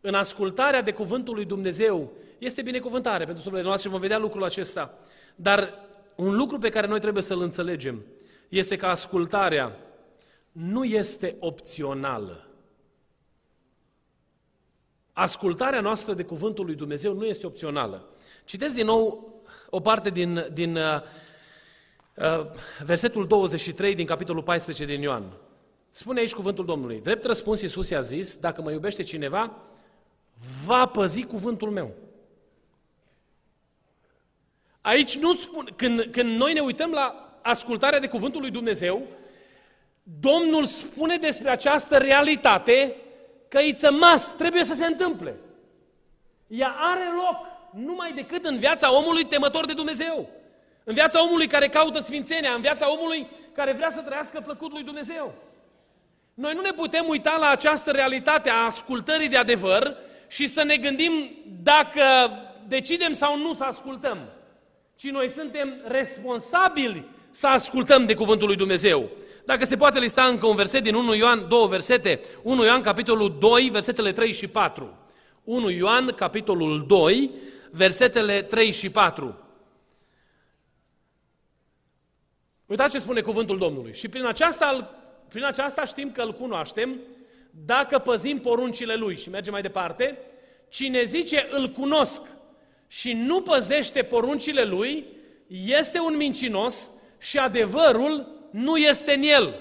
În 0.00 0.14
ascultarea 0.14 0.82
de 0.82 0.92
cuvântul 0.92 1.34
lui 1.34 1.44
Dumnezeu 1.44 2.12
este 2.38 2.62
binecuvântare 2.62 3.24
pentru 3.24 3.42
sufletele 3.42 3.68
noastre 3.68 3.88
și 3.88 3.94
vom 3.94 4.02
vedea 4.02 4.18
lucrul 4.18 4.44
acesta. 4.44 4.98
Dar 5.34 5.74
un 6.16 6.36
lucru 6.36 6.58
pe 6.58 6.68
care 6.68 6.86
noi 6.86 7.00
trebuie 7.00 7.22
să-l 7.22 7.40
înțelegem 7.40 8.04
este 8.48 8.76
că 8.76 8.86
ascultarea 8.86 9.78
nu 10.52 10.84
este 10.84 11.36
opțională. 11.38 12.48
Ascultarea 15.16 15.80
noastră 15.80 16.14
de 16.14 16.24
cuvântul 16.24 16.64
lui 16.64 16.74
Dumnezeu 16.74 17.14
nu 17.14 17.24
este 17.24 17.46
opțională. 17.46 18.08
Citesc 18.44 18.74
din 18.74 18.86
nou 18.86 19.32
o 19.70 19.80
parte 19.80 20.10
din, 20.10 20.48
din 20.52 20.76
uh, 20.76 21.00
uh, 22.14 22.46
versetul 22.84 23.26
23 23.26 23.94
din 23.94 24.06
capitolul 24.06 24.42
14 24.42 24.84
din 24.84 25.02
Ioan. 25.02 25.32
Spune 25.90 26.20
aici 26.20 26.32
cuvântul 26.32 26.64
Domnului. 26.64 27.00
Drept 27.00 27.24
răspuns 27.24 27.60
Iisus 27.60 27.88
i-a 27.88 28.00
zis, 28.00 28.36
dacă 28.36 28.62
mă 28.62 28.70
iubește 28.70 29.02
cineva, 29.02 29.52
va 30.64 30.86
păzi 30.86 31.22
cuvântul 31.22 31.70
meu. 31.70 31.94
Aici 34.80 35.16
nu 35.16 35.34
spun, 35.34 35.72
când, 35.76 36.08
când 36.10 36.36
noi 36.36 36.52
ne 36.52 36.60
uităm 36.60 36.90
la 36.90 37.38
ascultarea 37.42 37.98
de 37.98 38.08
cuvântul 38.08 38.40
lui 38.40 38.50
Dumnezeu, 38.50 39.02
Domnul 40.02 40.66
spune 40.66 41.16
despre 41.16 41.50
această 41.50 41.96
realitate 41.96 42.96
că 43.54 43.60
it's 43.60 43.82
a 43.82 43.90
must, 43.90 44.30
trebuie 44.30 44.64
să 44.64 44.74
se 44.74 44.86
întâmple. 44.86 45.34
Ea 46.46 46.74
are 46.78 47.04
loc 47.16 47.36
numai 47.84 48.12
decât 48.12 48.44
în 48.44 48.58
viața 48.58 48.94
omului 48.94 49.24
temător 49.24 49.66
de 49.66 49.72
Dumnezeu. 49.72 50.28
În 50.84 50.94
viața 50.94 51.22
omului 51.22 51.46
care 51.46 51.68
caută 51.68 51.98
sfințenia, 51.98 52.52
în 52.52 52.60
viața 52.60 52.92
omului 52.92 53.26
care 53.54 53.72
vrea 53.72 53.90
să 53.90 54.00
trăiască 54.00 54.40
plăcut 54.40 54.72
lui 54.72 54.82
Dumnezeu. 54.82 55.34
Noi 56.34 56.54
nu 56.54 56.60
ne 56.60 56.70
putem 56.70 57.04
uita 57.08 57.36
la 57.40 57.48
această 57.48 57.90
realitate 57.90 58.50
a 58.50 58.64
ascultării 58.64 59.28
de 59.28 59.36
adevăr 59.36 59.96
și 60.28 60.46
să 60.46 60.62
ne 60.62 60.76
gândim 60.76 61.12
dacă 61.62 62.02
decidem 62.68 63.12
sau 63.12 63.38
nu 63.38 63.54
să 63.54 63.64
ascultăm. 63.64 64.18
Ci 64.96 65.10
noi 65.10 65.30
suntem 65.30 65.74
responsabili 65.84 67.04
să 67.30 67.46
ascultăm 67.46 68.06
de 68.06 68.14
cuvântul 68.14 68.46
lui 68.46 68.56
Dumnezeu. 68.56 69.10
Dacă 69.44 69.64
se 69.64 69.76
poate 69.76 69.98
lista 69.98 70.24
încă 70.24 70.46
un 70.46 70.56
verset 70.56 70.82
din 70.82 70.94
1 70.94 71.14
Ioan, 71.14 71.48
două 71.48 71.66
versete, 71.66 72.20
1 72.42 72.64
Ioan 72.64 72.82
capitolul 72.82 73.36
2, 73.38 73.68
versetele 73.72 74.12
3 74.12 74.32
și 74.32 74.48
4. 74.48 74.98
1 75.44 75.70
Ioan 75.70 76.06
capitolul 76.06 76.84
2, 76.86 77.30
versetele 77.70 78.42
3 78.42 78.72
și 78.72 78.90
4. 78.90 79.38
Uitați 82.66 82.92
ce 82.92 82.98
spune 82.98 83.20
cuvântul 83.20 83.58
Domnului. 83.58 83.94
Și 83.94 84.08
prin 84.08 84.26
aceasta, 84.26 84.90
prin 85.28 85.44
aceasta 85.44 85.84
știm 85.84 86.12
că 86.12 86.22
îl 86.22 86.32
cunoaștem 86.32 87.00
dacă 87.50 87.98
păzim 87.98 88.38
poruncile 88.38 88.94
lui. 88.94 89.16
Și 89.16 89.30
mergem 89.30 89.52
mai 89.52 89.62
departe. 89.62 90.18
Cine 90.68 91.04
zice 91.04 91.48
îl 91.50 91.68
cunosc 91.68 92.22
și 92.86 93.12
nu 93.12 93.42
păzește 93.42 94.02
poruncile 94.02 94.64
lui, 94.64 95.06
este 95.66 95.98
un 95.98 96.16
mincinos 96.16 96.90
și 97.18 97.38
adevărul 97.38 98.33
nu 98.54 98.76
este 98.76 99.12
în 99.12 99.22
el. 99.22 99.54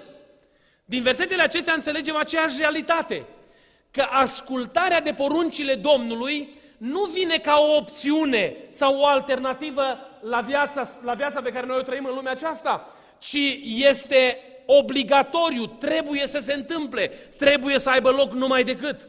Din 0.86 1.04
versetele 1.04 1.42
acestea 1.42 1.74
înțelegem 1.74 2.16
aceeași 2.16 2.58
realitate, 2.60 3.26
că 3.92 4.06
ascultarea 4.10 5.02
de 5.02 5.14
poruncile 5.14 5.76
Domnului 5.76 6.50
nu 6.78 7.04
vine 7.04 7.38
ca 7.38 7.58
o 7.60 7.76
opțiune 7.76 8.56
sau 8.70 9.00
o 9.00 9.06
alternativă 9.06 9.84
la 10.22 10.42
viața, 10.42 10.90
la 11.04 11.14
viața 11.14 11.42
pe 11.42 11.52
care 11.52 11.66
noi 11.66 11.78
o 11.78 11.82
trăim 11.82 12.06
în 12.06 12.16
lumea 12.16 12.32
aceasta, 12.32 12.90
ci 13.20 13.38
este 13.64 14.40
obligatoriu, 14.66 15.66
trebuie 15.66 16.28
să 16.28 16.40
se 16.40 16.54
întâmple, 16.54 17.08
trebuie 17.38 17.80
să 17.80 17.90
aibă 17.90 18.10
loc 18.10 18.32
numai 18.32 18.64
decât. 18.64 19.08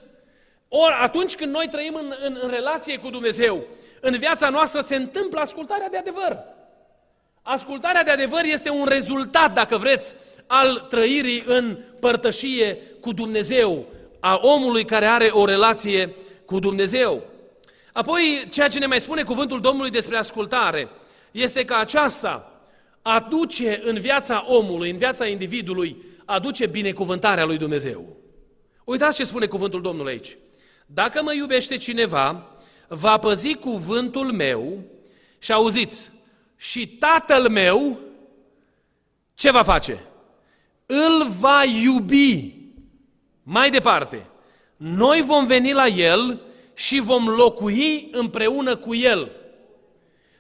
Ori 0.69 0.95
atunci 1.03 1.37
când 1.37 1.53
noi 1.53 1.69
trăim 1.69 1.95
în, 1.95 2.15
în, 2.25 2.39
în 2.43 2.51
relație 2.51 2.99
cu 2.99 3.11
Dumnezeu, 3.11 3.65
în 4.01 4.19
viața 4.19 4.49
noastră 4.49 4.81
se 4.81 4.97
întâmplă 4.97 5.41
ascultarea 5.41 5.89
de 5.89 5.97
adevăr. 5.97 6.54
Ascultarea 7.47 8.03
de 8.03 8.11
adevăr 8.11 8.41
este 8.45 8.71
un 8.71 8.85
rezultat, 8.85 9.55
dacă 9.55 9.77
vreți, 9.77 10.15
al 10.47 10.87
trăirii 10.91 11.43
în 11.47 11.79
părtășie 12.01 12.79
cu 13.01 13.13
Dumnezeu, 13.13 13.87
a 14.21 14.39
omului 14.43 14.85
care 14.85 15.07
are 15.07 15.27
o 15.27 15.45
relație 15.45 16.15
cu 16.45 16.59
Dumnezeu. 16.59 17.23
Apoi, 17.93 18.47
ceea 18.51 18.69
ce 18.69 18.79
ne 18.79 18.87
mai 18.87 19.01
spune 19.01 19.23
cuvântul 19.23 19.61
Domnului 19.61 19.91
despre 19.91 20.17
ascultare, 20.17 20.89
este 21.31 21.65
că 21.65 21.75
aceasta 21.75 22.63
aduce 23.03 23.81
în 23.85 23.99
viața 23.99 24.45
omului, 24.47 24.91
în 24.91 24.97
viața 24.97 25.27
individului, 25.27 25.97
aduce 26.25 26.67
binecuvântarea 26.67 27.45
lui 27.45 27.59
Dumnezeu. 27.59 28.17
Uitați 28.85 29.17
ce 29.17 29.25
spune 29.25 29.47
cuvântul 29.47 29.83
Domnului 29.83 30.13
aici. 30.13 30.37
Dacă 30.87 31.23
mă 31.23 31.35
iubește 31.35 31.77
cineva, 31.77 32.51
va 32.89 33.19
păzi 33.19 33.55
cuvântul 33.55 34.33
meu 34.33 34.79
și 35.39 35.53
auziți, 35.53 36.11
și 36.57 36.89
tatăl 36.89 37.49
meu 37.49 37.99
ce 39.35 39.51
va 39.51 39.63
face? 39.63 40.05
Îl 40.87 41.29
va 41.41 41.63
iubi. 41.83 42.55
Mai 43.43 43.71
departe, 43.71 44.27
noi 44.77 45.21
vom 45.21 45.47
veni 45.47 45.73
la 45.73 45.87
el 45.87 46.41
și 46.75 47.01
vom 47.01 47.29
locui 47.29 48.09
împreună 48.13 48.77
cu 48.77 48.95
el. 48.95 49.31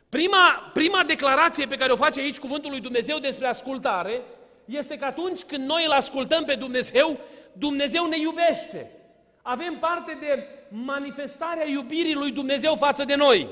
Prima, 0.08 0.70
prima 0.74 1.02
declarație 1.06 1.66
pe 1.66 1.76
care 1.76 1.92
o 1.92 1.96
face 1.96 2.20
aici 2.20 2.38
cuvântul 2.38 2.70
lui 2.70 2.80
Dumnezeu 2.80 3.18
despre 3.18 3.46
ascultare 3.46 4.22
este 4.64 4.96
că 4.96 5.04
atunci 5.04 5.42
când 5.42 5.66
noi 5.66 5.84
îl 5.84 5.92
ascultăm 5.92 6.44
pe 6.44 6.54
Dumnezeu, 6.54 7.20
Dumnezeu 7.52 8.06
ne 8.06 8.18
iubește. 8.18 8.90
Avem 9.42 9.78
parte 9.80 10.18
de 10.20 10.48
manifestarea 10.68 11.68
iubirii 11.68 12.14
lui 12.14 12.30
Dumnezeu 12.30 12.74
față 12.74 13.04
de 13.04 13.14
noi. 13.14 13.48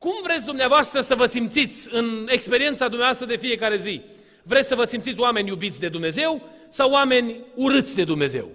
Cum 0.00 0.22
vreți 0.22 0.44
dumneavoastră 0.44 1.00
să 1.00 1.14
vă 1.14 1.26
simțiți 1.26 1.94
în 1.94 2.26
experiența 2.30 2.88
dumneavoastră 2.88 3.26
de 3.26 3.36
fiecare 3.36 3.76
zi? 3.76 4.00
Vreți 4.42 4.68
să 4.68 4.74
vă 4.74 4.84
simțiți 4.84 5.20
oameni 5.20 5.48
iubiți 5.48 5.80
de 5.80 5.88
Dumnezeu 5.88 6.42
sau 6.68 6.90
oameni 6.90 7.40
urâți 7.54 7.94
de 7.94 8.04
Dumnezeu? 8.04 8.48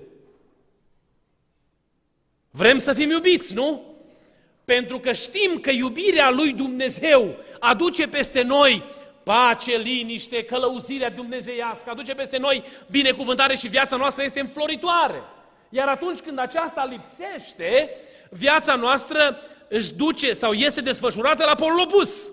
Vrem 2.51 2.77
să 2.77 2.93
fim 2.93 3.09
iubiți, 3.09 3.53
nu? 3.53 3.95
Pentru 4.65 4.99
că 4.99 5.13
știm 5.13 5.59
că 5.59 5.69
iubirea 5.71 6.29
lui 6.29 6.53
Dumnezeu 6.53 7.35
aduce 7.59 8.07
peste 8.07 8.41
noi 8.41 8.83
pace, 9.23 9.77
liniște, 9.77 10.43
călăuzirea 10.43 11.09
dumnezeiască, 11.09 11.89
aduce 11.89 12.13
peste 12.13 12.37
noi 12.37 12.63
binecuvântare 12.91 13.55
și 13.55 13.67
viața 13.67 13.95
noastră 13.95 14.23
este 14.23 14.39
înfloritoare. 14.39 15.21
Iar 15.69 15.87
atunci 15.87 16.19
când 16.19 16.39
aceasta 16.39 16.85
lipsește, 16.85 17.89
viața 18.29 18.75
noastră 18.75 19.39
își 19.67 19.94
duce 19.94 20.34
sau 20.34 20.53
este 20.53 20.82
desfășurată 20.82 21.44
la 21.46 21.55
polul 21.55 21.79
opus. 21.79 22.32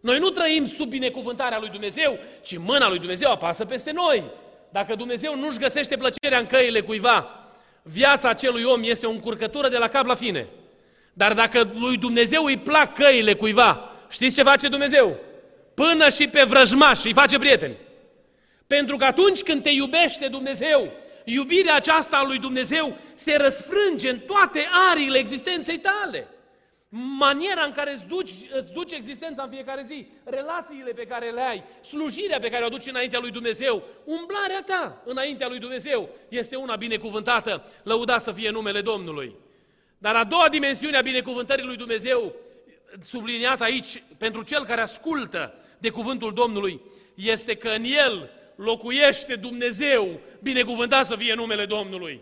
Noi 0.00 0.18
nu 0.18 0.30
trăim 0.30 0.66
sub 0.66 0.88
binecuvântarea 0.88 1.58
lui 1.58 1.68
Dumnezeu, 1.68 2.18
ci 2.42 2.58
mâna 2.58 2.88
lui 2.88 2.98
Dumnezeu 2.98 3.30
apasă 3.30 3.64
peste 3.64 3.92
noi. 3.92 4.24
Dacă 4.70 4.94
Dumnezeu 4.94 5.36
nu-și 5.36 5.58
găsește 5.58 5.96
plăcerea 5.96 6.38
în 6.38 6.46
căile 6.46 6.80
cuiva, 6.80 7.42
viața 7.82 8.28
acelui 8.28 8.62
om 8.62 8.82
este 8.82 9.06
o 9.06 9.10
încurcătură 9.10 9.68
de 9.68 9.76
la 9.76 9.88
cap 9.88 10.06
la 10.06 10.14
fine. 10.14 10.48
Dar 11.12 11.32
dacă 11.32 11.70
lui 11.74 11.96
Dumnezeu 11.96 12.44
îi 12.44 12.58
plac 12.58 12.94
căile 12.94 13.34
cuiva, 13.34 13.90
știți 14.10 14.34
ce 14.34 14.42
face 14.42 14.68
Dumnezeu? 14.68 15.16
Până 15.74 16.08
și 16.08 16.28
pe 16.28 16.42
vrăjmaș 16.42 17.04
îi 17.04 17.12
face 17.12 17.38
prieteni. 17.38 17.76
Pentru 18.66 18.96
că 18.96 19.04
atunci 19.04 19.42
când 19.42 19.62
te 19.62 19.70
iubește 19.70 20.28
Dumnezeu, 20.28 20.92
iubirea 21.24 21.74
aceasta 21.74 22.16
a 22.16 22.24
lui 22.26 22.38
Dumnezeu 22.38 22.96
se 23.14 23.36
răsfrânge 23.36 24.10
în 24.10 24.18
toate 24.18 24.68
ariile 24.90 25.18
existenței 25.18 25.78
tale. 25.78 26.28
maniera 27.18 27.62
în 27.62 27.72
care 27.72 27.92
îți 27.92 28.04
duci, 28.04 28.30
îți 28.58 28.72
duci 28.72 28.92
existența 28.92 29.42
în 29.42 29.50
fiecare 29.50 29.84
zi, 29.88 30.06
relațiile 30.24 30.92
pe 30.92 31.06
care 31.06 31.30
le 31.30 31.40
ai, 31.40 31.64
slujirea 31.82 32.38
pe 32.38 32.48
care 32.48 32.62
o 32.62 32.66
aduci 32.66 32.86
înaintea 32.86 33.20
lui 33.20 33.30
Dumnezeu, 33.30 33.82
umblarea 34.04 34.62
ta 34.66 35.02
înaintea 35.04 35.48
lui 35.48 35.58
Dumnezeu 35.58 36.08
este 36.28 36.56
una 36.56 36.76
binecuvântată, 36.76 37.70
lăudat 37.82 38.22
să 38.22 38.32
fie 38.32 38.50
numele 38.50 38.80
Domnului. 38.80 39.34
Dar 39.98 40.16
a 40.16 40.24
doua 40.24 40.48
dimensiune 40.48 40.96
a 40.96 41.00
binecuvântării 41.00 41.64
lui 41.64 41.76
Dumnezeu, 41.76 42.34
subliniat 43.02 43.60
aici 43.60 44.02
pentru 44.18 44.42
cel 44.42 44.64
care 44.64 44.80
ascultă 44.80 45.54
de 45.78 45.90
cuvântul 45.90 46.32
Domnului, 46.34 46.80
este 47.14 47.54
că 47.54 47.68
în 47.68 47.84
el 47.84 48.30
locuiește 48.56 49.34
Dumnezeu, 49.36 50.20
binecuvântat 50.42 51.06
să 51.06 51.16
fie 51.16 51.34
numele 51.34 51.66
Domnului. 51.66 52.20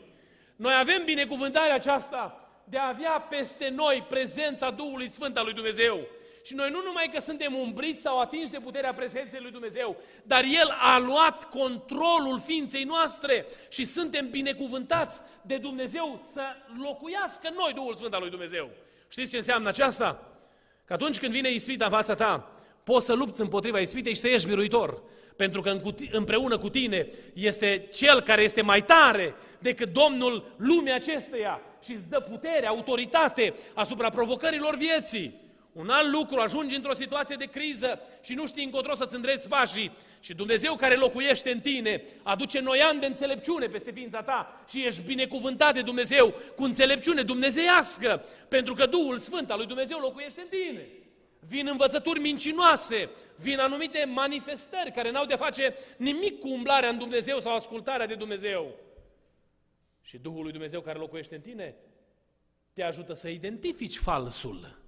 Noi 0.56 0.72
avem 0.80 1.04
binecuvântarea 1.04 1.74
aceasta 1.74 2.50
de 2.64 2.78
a 2.78 2.88
avea 2.88 3.10
peste 3.10 3.72
noi 3.76 4.04
prezența 4.08 4.70
Duhului 4.70 5.10
Sfânt 5.10 5.36
al 5.36 5.44
lui 5.44 5.54
Dumnezeu. 5.54 6.00
Și 6.44 6.54
noi 6.54 6.70
nu 6.70 6.82
numai 6.84 7.10
că 7.12 7.20
suntem 7.20 7.54
umbriți 7.54 8.00
sau 8.00 8.20
atinși 8.20 8.50
de 8.50 8.58
puterea 8.58 8.92
prezenței 8.92 9.40
lui 9.40 9.50
Dumnezeu, 9.50 9.96
dar 10.22 10.44
El 10.44 10.76
a 10.80 10.98
luat 10.98 11.48
controlul 11.48 12.40
ființei 12.44 12.84
noastre 12.84 13.46
și 13.68 13.84
suntem 13.84 14.30
binecuvântați 14.30 15.20
de 15.42 15.56
Dumnezeu 15.56 16.22
să 16.32 16.42
locuiască 16.82 17.48
în 17.48 17.54
noi 17.58 17.72
Duhul 17.72 17.94
Sfânt 17.94 18.14
al 18.14 18.20
lui 18.20 18.30
Dumnezeu. 18.30 18.70
Știți 19.08 19.30
ce 19.30 19.36
înseamnă 19.36 19.68
aceasta? 19.68 20.30
Că 20.84 20.92
atunci 20.92 21.18
când 21.18 21.32
vine 21.32 21.50
ispita 21.50 21.84
în 21.84 21.90
fața 21.90 22.14
ta, 22.14 22.52
poți 22.84 23.06
să 23.06 23.12
lupți 23.12 23.40
împotriva 23.40 23.78
ispitei 23.78 24.14
și 24.14 24.20
să 24.20 24.28
ieși 24.28 24.46
biruitor. 24.46 25.02
Pentru 25.40 25.60
că 25.60 25.76
împreună 26.10 26.58
cu 26.58 26.68
tine 26.68 27.06
este 27.32 27.88
Cel 27.92 28.20
care 28.20 28.42
este 28.42 28.62
mai 28.62 28.84
tare 28.84 29.34
decât 29.58 29.92
Domnul 29.92 30.54
lumii 30.56 30.92
acesteia 30.92 31.60
și 31.84 31.92
îți 31.92 32.08
dă 32.08 32.20
putere, 32.20 32.66
autoritate 32.66 33.54
asupra 33.74 34.08
provocărilor 34.08 34.76
vieții. 34.76 35.34
Un 35.72 35.88
alt 35.88 36.12
lucru, 36.12 36.40
ajungi 36.40 36.76
într-o 36.76 36.94
situație 36.94 37.36
de 37.38 37.44
criză 37.44 38.00
și 38.22 38.34
nu 38.34 38.46
știi 38.46 38.64
încotro 38.64 38.94
să-ți 38.94 39.14
îndreți 39.14 39.48
pașii 39.48 39.92
și 40.20 40.34
Dumnezeu 40.34 40.74
care 40.74 40.94
locuiește 40.94 41.50
în 41.50 41.60
tine 41.60 42.02
aduce 42.22 42.60
noi 42.60 42.80
ani 42.80 43.00
de 43.00 43.06
înțelepciune 43.06 43.66
peste 43.66 43.90
ființa 43.90 44.22
ta 44.22 44.64
și 44.68 44.84
ești 44.84 45.02
binecuvântat 45.02 45.74
de 45.74 45.82
Dumnezeu 45.82 46.34
cu 46.56 46.62
înțelepciune 46.62 47.22
dumnezeiască, 47.22 48.24
pentru 48.48 48.74
că 48.74 48.86
Duhul 48.86 49.18
Sfânt 49.18 49.50
al 49.50 49.56
lui 49.56 49.66
Dumnezeu 49.66 49.98
locuiește 49.98 50.40
în 50.40 50.58
tine. 50.58 50.86
Vin 51.40 51.66
învățături 51.66 52.20
mincinoase, 52.20 53.10
vin 53.36 53.58
anumite 53.58 54.04
manifestări 54.04 54.92
care 54.92 55.10
n-au 55.10 55.26
de 55.26 55.34
face 55.34 55.74
nimic 55.96 56.38
cu 56.38 56.48
umblarea 56.48 56.88
în 56.88 56.98
Dumnezeu 56.98 57.40
sau 57.40 57.54
ascultarea 57.54 58.06
de 58.06 58.14
Dumnezeu. 58.14 58.74
Și 60.02 60.18
Duhul 60.18 60.42
lui 60.42 60.52
Dumnezeu 60.52 60.80
care 60.80 60.98
locuiește 60.98 61.34
în 61.34 61.40
tine 61.40 61.74
te 62.72 62.82
ajută 62.82 63.14
să 63.14 63.28
identifici 63.28 63.96
falsul 63.96 64.78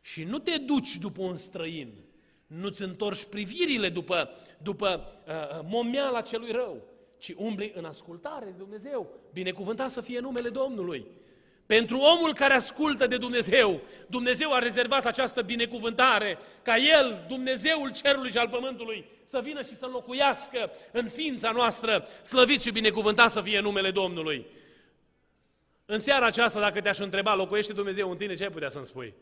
și 0.00 0.24
nu 0.24 0.38
te 0.38 0.56
duci 0.56 0.96
după 0.96 1.22
un 1.22 1.36
străin, 1.36 1.92
nu-ți 2.46 2.82
întorci 2.82 3.24
privirile 3.24 3.88
după, 3.88 4.30
după 4.62 5.12
uh, 5.26 5.32
uh, 5.34 5.64
momeala 5.64 6.20
celui 6.20 6.50
rău, 6.50 6.82
ci 7.18 7.32
umbli 7.36 7.72
în 7.74 7.84
ascultare 7.84 8.44
de 8.44 8.56
Dumnezeu. 8.58 9.10
Binecuvântat 9.32 9.90
să 9.90 10.00
fie 10.00 10.20
numele 10.20 10.48
Domnului. 10.48 11.06
Pentru 11.70 11.98
omul 11.98 12.34
care 12.34 12.54
ascultă 12.54 13.06
de 13.06 13.16
Dumnezeu, 13.16 13.80
Dumnezeu 14.06 14.52
a 14.52 14.58
rezervat 14.58 15.06
această 15.06 15.42
binecuvântare 15.42 16.38
ca 16.62 16.76
El, 16.76 17.24
Dumnezeul 17.28 17.92
cerului 17.92 18.30
și 18.30 18.38
al 18.38 18.48
pământului, 18.48 19.04
să 19.24 19.40
vină 19.40 19.62
și 19.62 19.76
să 19.76 19.86
locuiască 19.86 20.70
în 20.92 21.08
ființa 21.08 21.50
noastră, 21.50 22.08
slăvit 22.22 22.62
și 22.62 22.70
binecuvântat 22.70 23.30
să 23.30 23.40
fie 23.40 23.60
numele 23.60 23.90
Domnului. 23.90 24.46
În 25.86 25.98
seara 25.98 26.26
aceasta, 26.26 26.60
dacă 26.60 26.80
te-aș 26.80 26.98
întreba, 26.98 27.34
locuiește 27.34 27.72
Dumnezeu 27.72 28.10
în 28.10 28.16
tine, 28.16 28.34
ce 28.34 28.42
ai 28.42 28.50
putea 28.50 28.68
să-mi 28.68 28.84
spui? 28.84 29.14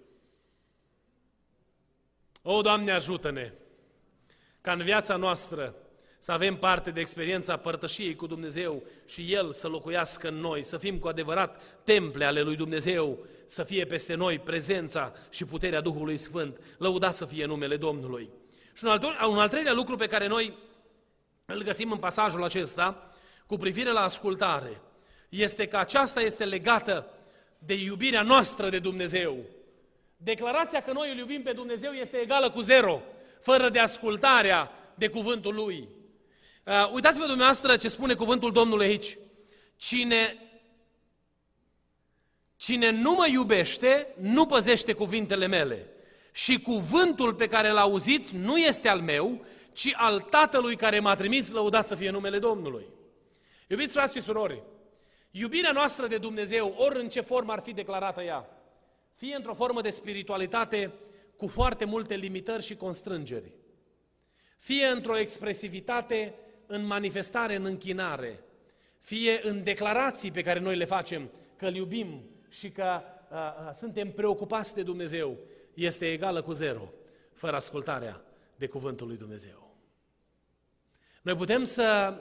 O, 2.43 2.61
Doamne, 2.61 2.93
ajută-ne 2.93 3.52
ca 4.61 4.73
în 4.73 4.83
viața 4.83 5.17
noastră 5.17 5.75
să 6.19 6.33
avem 6.33 6.57
parte 6.57 6.91
de 6.91 7.00
experiența 7.00 7.57
părtășiei 7.57 8.15
cu 8.15 8.26
Dumnezeu 8.26 8.83
și 9.07 9.33
El 9.33 9.52
să 9.52 9.69
locuiască 9.69 10.28
în 10.28 10.35
noi, 10.35 10.65
să 10.65 10.76
fim 10.76 10.99
cu 10.99 11.09
adevărat 11.09 11.63
temple 11.85 12.25
ale 12.25 12.41
lui 12.41 12.57
Dumnezeu, 12.57 13.19
să 13.47 13.63
fie 13.63 13.85
peste 13.85 14.15
noi 14.15 14.39
prezența 14.39 15.13
și 15.31 15.45
puterea 15.45 15.81
Duhului 15.81 16.17
Sfânt. 16.17 16.61
Lăudat 16.78 17.15
să 17.15 17.25
fie 17.25 17.47
numele 17.47 17.76
Domnului. 17.76 18.31
Și 18.73 18.85
un 18.85 18.91
al, 18.91 19.28
un 19.28 19.39
al 19.39 19.49
treilea 19.49 19.73
lucru 19.73 19.97
pe 19.97 20.07
care 20.07 20.26
noi 20.26 20.57
îl 21.47 21.63
găsim 21.63 21.93
în 21.93 21.99
pasajul 21.99 22.45
acesta, 22.45 23.11
cu 23.47 23.57
privire 23.57 23.93
la 23.93 24.00
ascultare, 24.00 24.81
este 25.28 25.67
că 25.67 25.76
aceasta 25.76 26.21
este 26.21 26.45
legată 26.45 27.07
de 27.59 27.75
iubirea 27.75 28.23
noastră 28.23 28.69
de 28.69 28.78
Dumnezeu. 28.78 29.37
Declarația 30.17 30.83
că 30.83 30.93
noi 30.93 31.11
îl 31.11 31.19
iubim 31.19 31.43
pe 31.43 31.52
Dumnezeu 31.52 31.93
este 31.93 32.17
egală 32.17 32.50
cu 32.50 32.61
zero, 32.61 33.02
fără 33.41 33.69
de 33.69 33.78
ascultarea 33.78 34.71
de 34.95 35.09
cuvântul 35.09 35.54
Lui. 35.54 35.89
Uh, 36.69 36.91
uitați-vă 36.93 37.26
dumneavoastră 37.26 37.76
ce 37.76 37.89
spune 37.89 38.15
cuvântul 38.15 38.52
Domnului 38.52 38.87
aici. 38.87 39.19
Cine, 39.76 40.37
cine 42.57 42.91
nu 42.91 43.13
mă 43.13 43.26
iubește, 43.31 44.15
nu 44.19 44.47
păzește 44.47 44.93
cuvintele 44.93 45.47
mele. 45.47 45.87
Și 46.33 46.61
cuvântul 46.61 47.35
pe 47.35 47.47
care 47.47 47.71
l 47.71 47.76
auziți 47.76 48.37
nu 48.37 48.59
este 48.59 48.89
al 48.89 49.00
meu, 49.00 49.45
ci 49.73 49.93
al 49.97 50.21
Tatălui 50.21 50.76
care 50.76 51.00
m-a 51.00 51.15
trimis, 51.15 51.50
lăudat 51.50 51.87
să 51.87 51.95
fie 51.95 52.11
numele 52.11 52.39
Domnului. 52.39 52.87
Iubiți 53.69 53.93
frați 53.93 54.17
și 54.17 54.23
surori, 54.23 54.63
iubirea 55.31 55.73
noastră 55.73 56.07
de 56.07 56.19
Dumnezeu, 56.19 56.75
ori 56.76 57.00
în 57.00 57.09
ce 57.09 57.21
formă 57.21 57.52
ar 57.52 57.61
fi 57.61 57.73
declarată 57.73 58.23
ea, 58.23 58.49
fie 59.15 59.35
într-o 59.35 59.54
formă 59.54 59.81
de 59.81 59.91
spiritualitate 59.91 60.93
cu 61.37 61.47
foarte 61.47 61.85
multe 61.85 62.15
limitări 62.15 62.65
și 62.65 62.76
constrângeri, 62.76 63.52
fie 64.59 64.87
într-o 64.87 65.19
expresivitate 65.19 66.35
în 66.69 66.87
manifestare, 66.87 67.54
în 67.54 67.65
închinare, 67.65 68.41
fie 68.99 69.41
în 69.43 69.63
declarații 69.63 70.31
pe 70.31 70.43
care 70.43 70.59
noi 70.59 70.76
le 70.76 70.85
facem 70.85 71.31
că 71.57 71.67
îl 71.67 71.75
iubim 71.75 72.23
și 72.49 72.71
că 72.71 73.00
uh, 73.31 73.37
uh, 73.37 73.75
suntem 73.76 74.11
preocupați 74.11 74.75
de 74.75 74.83
Dumnezeu, 74.83 75.39
este 75.75 76.13
egală 76.13 76.43
cu 76.43 76.52
zero, 76.52 76.93
fără 77.35 77.57
ascultarea 77.57 78.23
de 78.57 78.67
cuvântul 78.67 79.07
lui 79.07 79.17
Dumnezeu. 79.17 79.76
Noi 81.23 81.35
putem 81.35 81.65
să 81.65 82.15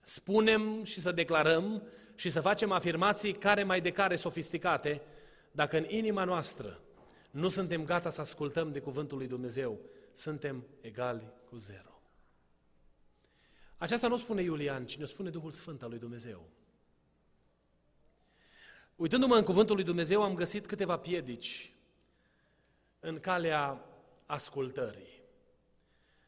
spunem 0.00 0.84
și 0.84 1.00
să 1.00 1.12
declarăm 1.12 1.82
și 2.14 2.30
să 2.30 2.40
facem 2.40 2.70
afirmații 2.70 3.32
care 3.32 3.62
mai 3.62 3.80
de 3.80 3.90
care 3.90 4.16
sofisticate, 4.16 5.02
dacă 5.52 5.76
în 5.76 5.84
inima 5.88 6.24
noastră 6.24 6.80
nu 7.30 7.48
suntem 7.48 7.84
gata 7.84 8.10
să 8.10 8.20
ascultăm 8.20 8.70
de 8.70 8.80
cuvântul 8.80 9.18
lui 9.18 9.26
Dumnezeu, 9.26 9.78
suntem 10.12 10.66
egali 10.80 11.22
cu 11.48 11.56
zero. 11.56 11.89
Aceasta 13.80 14.08
nu 14.08 14.16
spune 14.16 14.42
Iulian, 14.42 14.86
ci 14.86 14.96
ne 14.96 15.04
spune 15.04 15.30
Duhul 15.30 15.50
Sfânt 15.50 15.82
al 15.82 15.88
lui 15.88 15.98
Dumnezeu. 15.98 16.48
Uitându-mă 18.96 19.36
în 19.36 19.44
cuvântul 19.44 19.74
lui 19.74 19.84
Dumnezeu, 19.84 20.22
am 20.22 20.34
găsit 20.34 20.66
câteva 20.66 20.98
piedici 20.98 21.72
în 23.00 23.20
calea 23.20 23.84
ascultării. 24.26 25.22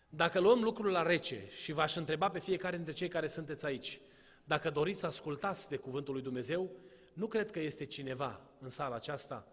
Dacă 0.08 0.40
luăm 0.40 0.62
lucrul 0.62 0.90
la 0.90 1.02
rece 1.02 1.48
și 1.50 1.72
v-aș 1.72 1.94
întreba 1.94 2.28
pe 2.30 2.38
fiecare 2.38 2.76
dintre 2.76 2.92
cei 2.92 3.08
care 3.08 3.26
sunteți 3.26 3.66
aici, 3.66 4.00
dacă 4.44 4.70
doriți 4.70 5.00
să 5.00 5.06
ascultați 5.06 5.68
de 5.68 5.76
cuvântul 5.76 6.12
lui 6.14 6.22
Dumnezeu, 6.22 6.70
nu 7.12 7.26
cred 7.26 7.50
că 7.50 7.60
este 7.60 7.84
cineva 7.84 8.40
în 8.60 8.70
sala 8.70 8.94
aceasta 8.94 9.46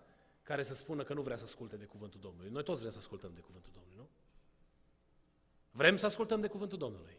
care 0.44 0.64
să 0.64 0.74
spună 0.74 1.04
că 1.04 1.14
nu 1.14 1.22
vrea 1.22 1.38
să 1.38 1.44
asculte 1.44 1.76
de 1.76 1.86
cuvântul 1.86 2.20
Domnului. 2.20 2.52
Noi 2.52 2.64
toți 2.64 2.80
vrem 2.80 2.92
să 2.92 2.98
ascultăm 2.98 3.32
de 3.34 3.40
cuvântul 3.40 3.72
Domnului, 3.74 3.98
nu? 3.98 4.10
Vrem 5.72 5.98
să 5.98 6.06
ascultăm 6.06 6.40
de 6.40 6.48
cuvântul 6.48 6.78
Domnului. 6.78 7.19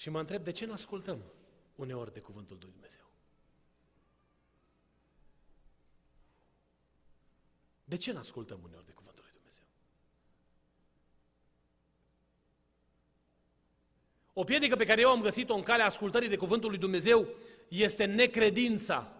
Și 0.00 0.10
mă 0.10 0.18
întreb 0.18 0.44
de 0.44 0.50
ce 0.50 0.66
nu 0.66 0.72
ascultăm 0.72 1.22
uneori 1.74 2.12
de 2.12 2.20
cuvântul 2.20 2.56
lui 2.60 2.70
Dumnezeu. 2.70 3.04
De 7.84 7.96
ce 7.96 8.12
nu 8.12 8.18
ascultăm 8.18 8.60
uneori 8.64 8.86
de 8.86 8.92
cuvântul 8.92 9.22
lui 9.22 9.32
Dumnezeu? 9.34 9.64
O 14.32 14.44
piedică 14.44 14.76
pe 14.76 14.84
care 14.84 15.00
eu 15.00 15.10
am 15.10 15.20
găsit-o 15.20 15.54
în 15.54 15.62
calea 15.62 15.86
ascultării 15.86 16.28
de 16.28 16.36
cuvântul 16.36 16.70
lui 16.70 16.78
Dumnezeu 16.78 17.28
este 17.68 18.04
necredința. 18.04 19.12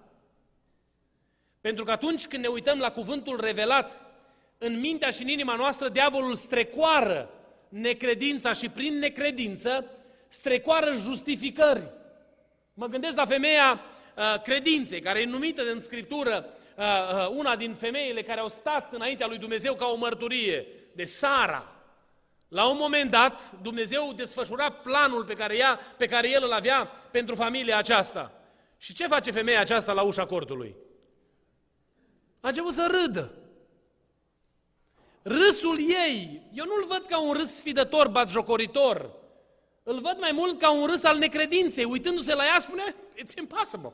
Pentru 1.60 1.84
că 1.84 1.90
atunci 1.90 2.26
când 2.26 2.42
ne 2.42 2.48
uităm 2.48 2.78
la 2.78 2.92
cuvântul 2.92 3.40
revelat, 3.40 4.00
în 4.58 4.78
mintea 4.78 5.10
și 5.10 5.22
în 5.22 5.28
inima 5.28 5.56
noastră, 5.56 5.88
diavolul 5.88 6.34
strecoară 6.34 7.30
necredința 7.68 8.52
și 8.52 8.68
prin 8.68 8.98
necredință 8.98 9.94
strecoară 10.30 10.92
justificări. 10.92 11.82
Mă 12.74 12.86
gândesc 12.86 13.16
la 13.16 13.26
femeia 13.26 13.80
uh, 14.16 14.42
credinței, 14.42 15.00
care 15.00 15.20
e 15.20 15.24
numită 15.24 15.62
în 15.62 15.80
Scriptură 15.80 16.46
uh, 16.76 16.84
uh, 16.84 17.28
una 17.28 17.56
din 17.56 17.74
femeile 17.74 18.22
care 18.22 18.40
au 18.40 18.48
stat 18.48 18.92
înaintea 18.92 19.26
lui 19.26 19.38
Dumnezeu 19.38 19.74
ca 19.74 19.86
o 19.86 19.96
mărturie, 19.96 20.66
de 20.92 21.04
Sara. 21.04 21.72
La 22.48 22.68
un 22.68 22.76
moment 22.76 23.10
dat, 23.10 23.52
Dumnezeu 23.62 24.12
desfășura 24.16 24.70
planul 24.70 25.24
pe 25.24 25.34
care, 25.34 25.56
ea, 25.56 25.80
pe 25.96 26.06
care 26.06 26.30
el 26.30 26.42
îl 26.44 26.52
avea 26.52 26.84
pentru 27.10 27.34
familia 27.34 27.78
aceasta. 27.78 28.32
Și 28.78 28.94
ce 28.94 29.06
face 29.06 29.30
femeia 29.30 29.60
aceasta 29.60 29.92
la 29.92 30.02
ușa 30.02 30.26
cortului? 30.26 30.76
A 32.40 32.48
început 32.48 32.72
să 32.72 33.00
râdă. 33.00 33.32
Râsul 35.22 35.78
ei, 35.78 36.42
eu 36.52 36.64
nu-l 36.64 36.84
văd 36.88 37.04
ca 37.04 37.20
un 37.20 37.32
râs 37.32 37.54
sfidător, 37.54 38.08
batjocoritor. 38.08 39.19
Îl 39.92 40.00
văd 40.00 40.16
mai 40.20 40.32
mult 40.32 40.58
ca 40.58 40.70
un 40.70 40.86
râs 40.86 41.04
al 41.04 41.18
necredinței. 41.18 41.84
Uitându-se 41.84 42.34
la 42.34 42.44
ea, 42.44 42.60
spune, 42.60 42.94
it's 42.94 43.38
impossible. 43.38 43.92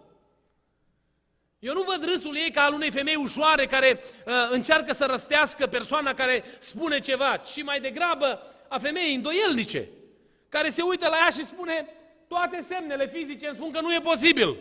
Eu 1.58 1.74
nu 1.74 1.82
văd 1.82 2.04
râsul 2.04 2.36
ei 2.36 2.50
ca 2.50 2.62
al 2.62 2.72
unei 2.72 2.90
femei 2.90 3.14
ușoare 3.14 3.66
care 3.66 4.00
uh, 4.26 4.32
încearcă 4.50 4.92
să 4.92 5.04
răstească 5.04 5.66
persoana 5.66 6.14
care 6.14 6.44
spune 6.58 7.00
ceva, 7.00 7.36
ci 7.36 7.62
mai 7.62 7.80
degrabă 7.80 8.42
a 8.68 8.78
femeii 8.78 9.14
îndoielnice, 9.14 9.88
care 10.48 10.68
se 10.68 10.82
uită 10.82 11.08
la 11.08 11.16
ea 11.16 11.30
și 11.30 11.44
spune, 11.44 11.88
toate 12.28 12.64
semnele 12.68 13.08
fizice 13.08 13.46
îmi 13.46 13.56
spun 13.56 13.70
că 13.70 13.80
nu 13.80 13.94
e 13.94 14.00
posibil, 14.00 14.56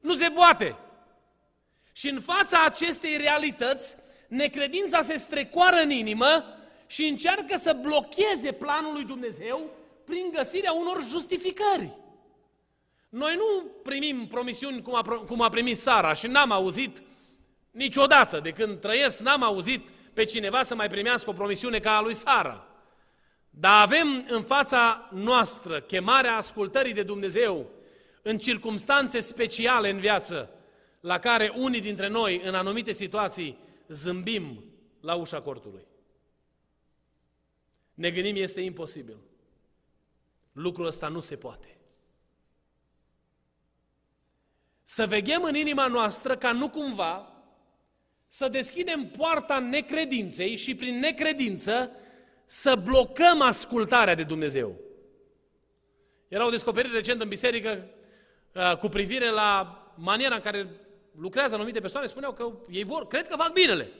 nu 0.00 0.14
se 0.14 0.28
poate. 0.28 0.76
Și 1.92 2.08
în 2.08 2.20
fața 2.20 2.64
acestei 2.64 3.16
realități, 3.16 3.96
necredința 4.28 5.02
se 5.02 5.16
strecoară 5.16 5.76
în 5.76 5.90
inimă 5.90 6.44
și 6.86 7.04
încearcă 7.04 7.56
să 7.58 7.72
blocheze 7.72 8.52
planul 8.52 8.92
lui 8.92 9.04
Dumnezeu 9.04 9.82
prin 10.04 10.30
găsirea 10.32 10.72
unor 10.72 11.02
justificări. 11.02 11.90
Noi 13.08 13.34
nu 13.36 13.70
primim 13.82 14.26
promisiuni 14.26 14.82
cum 14.82 14.94
a, 14.94 15.02
cum 15.02 15.40
a 15.40 15.48
primit 15.48 15.76
Sara 15.76 16.12
și 16.12 16.26
n-am 16.26 16.50
auzit 16.50 17.02
niciodată, 17.70 18.40
de 18.40 18.50
când 18.50 18.80
trăiesc, 18.80 19.20
n-am 19.20 19.42
auzit 19.42 19.88
pe 20.14 20.24
cineva 20.24 20.62
să 20.62 20.74
mai 20.74 20.88
primească 20.88 21.30
o 21.30 21.32
promisiune 21.32 21.78
ca 21.78 21.96
a 21.96 22.00
lui 22.00 22.14
Sara. 22.14 22.66
Dar 23.50 23.82
avem 23.82 24.26
în 24.28 24.42
fața 24.42 25.08
noastră 25.12 25.80
chemarea 25.80 26.36
ascultării 26.36 26.92
de 26.92 27.02
Dumnezeu 27.02 27.70
în 28.22 28.38
circumstanțe 28.38 29.20
speciale 29.20 29.90
în 29.90 29.98
viață, 29.98 30.50
la 31.00 31.18
care 31.18 31.52
unii 31.56 31.80
dintre 31.80 32.08
noi, 32.08 32.40
în 32.44 32.54
anumite 32.54 32.92
situații, 32.92 33.58
zâmbim 33.88 34.64
la 35.00 35.14
ușa 35.14 35.40
cortului. 35.40 35.86
Ne 37.94 38.10
gândim, 38.10 38.36
este 38.36 38.60
imposibil. 38.60 39.16
Lucrul 40.54 40.86
ăsta 40.86 41.08
nu 41.08 41.20
se 41.20 41.36
poate. 41.36 41.76
Să 44.84 45.06
veghem 45.06 45.42
în 45.42 45.54
inima 45.54 45.86
noastră 45.86 46.36
ca 46.36 46.52
nu 46.52 46.70
cumva 46.70 47.32
să 48.26 48.48
deschidem 48.48 49.10
poarta 49.16 49.58
necredinței 49.58 50.56
și 50.56 50.74
prin 50.74 50.98
necredință 50.98 51.90
să 52.46 52.74
blocăm 52.74 53.40
ascultarea 53.40 54.14
de 54.14 54.22
Dumnezeu. 54.22 54.80
Era 56.28 56.46
o 56.46 56.50
descoperire 56.50 56.94
recent 56.94 57.20
în 57.20 57.28
biserică 57.28 57.88
uh, 58.52 58.76
cu 58.76 58.88
privire 58.88 59.30
la 59.30 59.78
maniera 59.94 60.34
în 60.34 60.40
care 60.40 60.68
lucrează 61.18 61.54
anumite 61.54 61.80
persoane, 61.80 62.06
spuneau 62.06 62.32
că 62.32 62.52
ei 62.70 62.84
vor, 62.84 63.06
cred 63.06 63.28
că 63.28 63.36
fac 63.36 63.52
binele. 63.52 63.90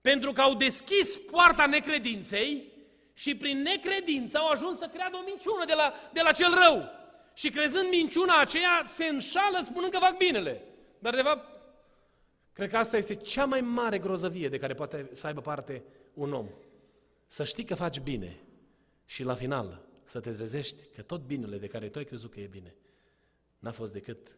Pentru 0.00 0.32
că 0.32 0.40
au 0.40 0.54
deschis 0.54 1.16
poarta 1.30 1.66
necredinței 1.66 2.72
și 3.20 3.36
prin 3.36 3.62
necredință 3.62 4.38
au 4.38 4.48
ajuns 4.48 4.78
să 4.78 4.90
creadă 4.92 5.16
o 5.16 5.24
minciună 5.26 5.64
de 5.66 5.72
la, 5.72 5.92
de 6.12 6.20
la 6.20 6.32
cel 6.32 6.54
rău. 6.64 6.88
Și 7.34 7.50
crezând 7.50 7.88
minciuna 7.90 8.40
aceea, 8.40 8.84
se 8.88 9.04
înșală 9.04 9.60
spunând 9.64 9.92
că 9.92 9.98
fac 9.98 10.16
binele. 10.16 10.64
Dar 10.98 11.14
de 11.14 11.22
fapt, 11.22 11.46
cred 12.52 12.70
că 12.70 12.76
asta 12.76 12.96
este 12.96 13.14
cea 13.14 13.44
mai 13.44 13.60
mare 13.60 13.98
grozăvie 13.98 14.48
de 14.48 14.58
care 14.58 14.74
poate 14.74 15.08
să 15.12 15.26
aibă 15.26 15.40
parte 15.40 15.82
un 16.14 16.32
om. 16.32 16.46
Să 17.26 17.44
știi 17.44 17.64
că 17.64 17.74
faci 17.74 18.00
bine 18.00 18.40
și 19.04 19.22
la 19.22 19.34
final 19.34 19.86
să 20.04 20.20
te 20.20 20.32
trezești 20.32 20.86
că 20.94 21.02
tot 21.02 21.20
binele 21.20 21.58
de 21.58 21.66
care 21.66 21.88
tu 21.88 21.98
ai 21.98 22.04
crezut 22.04 22.32
că 22.32 22.40
e 22.40 22.46
bine 22.46 22.74
n-a 23.58 23.72
fost 23.72 23.92
decât 23.92 24.36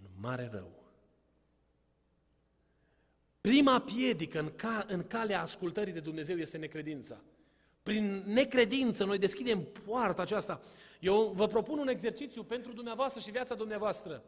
un 0.00 0.06
mare 0.20 0.48
rău. 0.52 0.82
Prima 3.40 3.80
piedică 3.80 4.38
în, 4.38 4.50
ca, 4.56 4.84
în 4.88 5.06
calea 5.06 5.40
ascultării 5.40 5.92
de 5.92 6.00
Dumnezeu 6.00 6.36
este 6.36 6.56
necredința. 6.56 7.20
Prin 7.82 8.22
necredință 8.26 9.04
noi 9.04 9.18
deschidem 9.18 9.66
poarta 9.86 10.22
aceasta. 10.22 10.60
Eu 11.00 11.32
vă 11.34 11.46
propun 11.46 11.78
un 11.78 11.88
exercițiu 11.88 12.42
pentru 12.42 12.72
dumneavoastră 12.72 13.20
și 13.20 13.30
viața 13.30 13.54
dumneavoastră. 13.54 14.22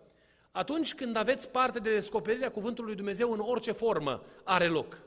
Atunci 0.51 0.95
când 0.95 1.17
aveți 1.17 1.51
parte 1.51 1.79
de 1.79 1.93
descoperirea 1.93 2.51
Cuvântului 2.51 2.89
lui 2.89 2.97
Dumnezeu 2.97 3.33
în 3.33 3.41
orice 3.41 3.73
formă 3.73 4.23
are 4.45 4.69
loc, 4.69 4.99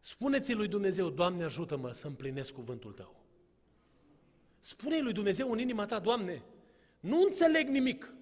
spuneți 0.00 0.52
lui 0.52 0.68
Dumnezeu, 0.68 1.08
Doamne 1.10 1.44
ajută-mă 1.44 1.92
să 1.92 2.06
împlinesc 2.06 2.52
cuvântul 2.52 2.92
Tău. 2.92 3.14
Spune 4.58 5.00
lui 5.00 5.12
Dumnezeu 5.12 5.50
în 5.50 5.58
inima 5.58 5.86
ta, 5.86 5.98
Doamne, 5.98 6.42
nu 7.00 7.22
înțeleg 7.22 7.68
nimic. 7.68 8.12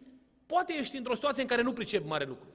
Poate 0.46 0.72
ești 0.72 0.96
într-o 0.96 1.14
situație 1.14 1.42
în 1.42 1.48
care 1.48 1.62
nu 1.62 1.72
pricep 1.72 2.06
mare 2.06 2.24
lucru. 2.24 2.46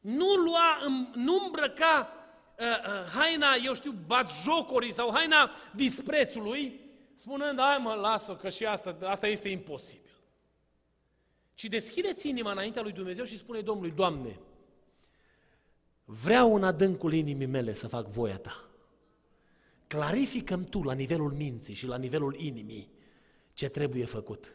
Nu 0.00 0.34
lua, 0.34 0.78
nu 1.14 1.42
îmbrăca 1.44 2.12
uh, 2.58 2.66
uh, 2.66 3.08
haina, 3.14 3.46
eu 3.64 3.74
știu, 3.74 3.94
batjocorii 4.06 4.92
sau 4.92 5.10
haina 5.12 5.50
disprețului, 5.74 6.80
spunând, 7.14 7.58
hai 7.58 7.78
mă, 7.78 7.94
lasă 7.94 8.34
că 8.34 8.48
și 8.48 8.66
asta, 8.66 8.96
asta 9.02 9.26
este 9.26 9.48
imposibil. 9.48 10.02
Ci 11.54 11.64
deschideți 11.64 12.28
inima 12.28 12.50
înaintea 12.50 12.82
lui 12.82 12.92
Dumnezeu 12.92 13.24
și 13.24 13.36
spune 13.36 13.60
Domnului, 13.60 13.90
Doamne, 13.90 14.38
vreau 16.04 16.54
în 16.54 16.64
adâncul 16.64 17.12
inimii 17.12 17.46
mele 17.46 17.72
să 17.72 17.88
fac 17.88 18.06
voia 18.06 18.38
Ta. 18.38 18.68
Clarificăm 19.86 20.64
Tu 20.64 20.82
la 20.82 20.92
nivelul 20.92 21.32
minții 21.32 21.74
și 21.74 21.86
la 21.86 21.96
nivelul 21.96 22.34
inimii 22.38 22.92
ce 23.52 23.68
trebuie 23.68 24.04
făcut. 24.04 24.54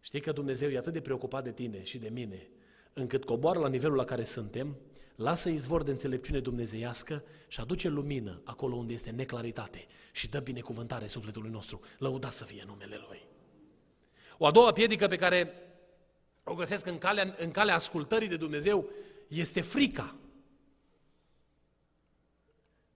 Știi 0.00 0.20
că 0.20 0.32
Dumnezeu 0.32 0.70
e 0.70 0.78
atât 0.78 0.92
de 0.92 1.00
preocupat 1.00 1.44
de 1.44 1.52
tine 1.52 1.84
și 1.84 1.98
de 1.98 2.08
mine, 2.08 2.48
încât 2.92 3.24
coboară 3.24 3.58
la 3.58 3.68
nivelul 3.68 3.96
la 3.96 4.04
care 4.04 4.24
suntem, 4.24 4.76
lasă 5.18 5.48
izvor 5.48 5.82
de 5.82 5.90
înțelepciune 5.90 6.40
dumnezeiască 6.40 7.24
și 7.48 7.60
aduce 7.60 7.88
lumină 7.88 8.40
acolo 8.44 8.74
unde 8.76 8.92
este 8.92 9.10
neclaritate 9.10 9.86
și 10.12 10.28
dă 10.28 10.40
binecuvântare 10.40 11.06
sufletului 11.06 11.50
nostru. 11.50 11.80
Lăudat 11.98 12.32
să 12.32 12.44
fie 12.44 12.62
numele 12.66 13.00
Lui. 13.08 13.26
O 14.38 14.46
a 14.46 14.50
doua 14.50 14.72
piedică 14.72 15.06
pe 15.06 15.16
care 15.16 15.52
o 16.44 16.54
găsesc 16.54 16.86
în 16.86 16.98
calea, 16.98 17.34
în 17.38 17.50
calea 17.50 17.74
ascultării 17.74 18.28
de 18.28 18.36
Dumnezeu 18.36 18.88
este 19.28 19.60
frica. 19.60 20.16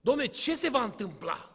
Domne, 0.01 0.27
ce 0.27 0.55
se 0.55 0.69
va 0.69 0.83
întâmpla? 0.83 1.52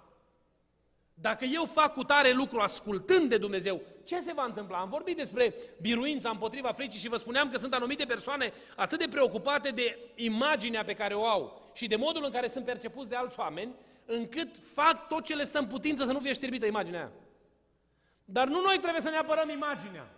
Dacă 1.21 1.45
eu 1.45 1.65
fac 1.65 1.93
cu 1.93 2.03
tare 2.03 2.32
lucru 2.32 2.60
ascultând 2.60 3.30
de 3.30 3.38
Dumnezeu, 3.38 3.82
ce 4.03 4.19
se 4.19 4.34
va 4.34 4.43
întâmpla? 4.43 4.77
Am 4.77 4.89
vorbit 4.89 5.17
despre 5.17 5.56
biruința 5.82 6.30
împotriva 6.30 6.71
fricii 6.71 6.99
și 6.99 7.08
vă 7.10 7.15
spuneam 7.15 7.49
că 7.49 7.58
sunt 7.58 7.73
anumite 7.73 8.06
persoane 8.06 8.53
atât 8.75 8.99
de 8.99 9.08
preocupate 9.08 9.69
de 9.69 9.99
imaginea 10.15 10.84
pe 10.84 10.93
care 10.93 11.13
o 11.13 11.25
au 11.25 11.71
și 11.73 11.88
de 11.88 11.95
modul 11.95 12.23
în 12.25 12.32
care 12.32 12.47
sunt 12.47 12.65
percepuți 12.65 13.10
de 13.10 13.15
alți 13.15 13.39
oameni, 13.39 13.73
încât 14.06 14.56
fac 14.73 15.08
tot 15.08 15.23
ce 15.23 15.36
le 15.36 15.43
stă 15.43 15.60
în 15.60 15.67
putință 15.67 16.06
să 16.06 16.12
nu 16.12 16.19
fie 16.19 16.34
știrbită 16.34 16.65
imaginea 16.65 16.99
aia. 16.99 17.12
Dar 18.25 18.47
nu 18.47 18.62
noi 18.62 18.80
trebuie 18.80 19.01
să 19.01 19.10
ne 19.10 19.17
apărăm 19.17 19.49
imaginea. 19.49 20.10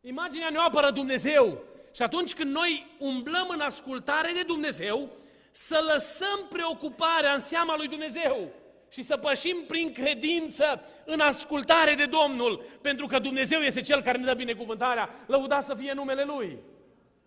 Imaginea 0.00 0.50
ne 0.50 0.58
apără 0.58 0.90
Dumnezeu. 0.90 1.62
Și 1.94 2.02
atunci 2.02 2.34
când 2.34 2.54
noi 2.54 2.86
umblăm 2.98 3.46
în 3.48 3.60
ascultare 3.60 4.32
de 4.32 4.42
Dumnezeu, 4.42 5.08
să 5.50 5.90
lăsăm 5.92 6.46
preocuparea 6.48 7.32
în 7.32 7.40
seama 7.40 7.76
lui 7.76 7.88
Dumnezeu 7.88 8.52
și 8.90 9.02
să 9.02 9.16
pășim 9.16 9.56
prin 9.66 9.92
credință 9.92 10.88
în 11.04 11.20
ascultare 11.20 11.94
de 11.94 12.04
Domnul, 12.04 12.64
pentru 12.82 13.06
că 13.06 13.18
Dumnezeu 13.18 13.60
este 13.60 13.80
Cel 13.80 14.02
care 14.02 14.18
ne 14.18 14.24
dă 14.24 14.34
binecuvântarea, 14.34 15.10
lăudat 15.26 15.64
să 15.64 15.74
fie 15.74 15.92
numele 15.92 16.24
Lui. 16.24 16.58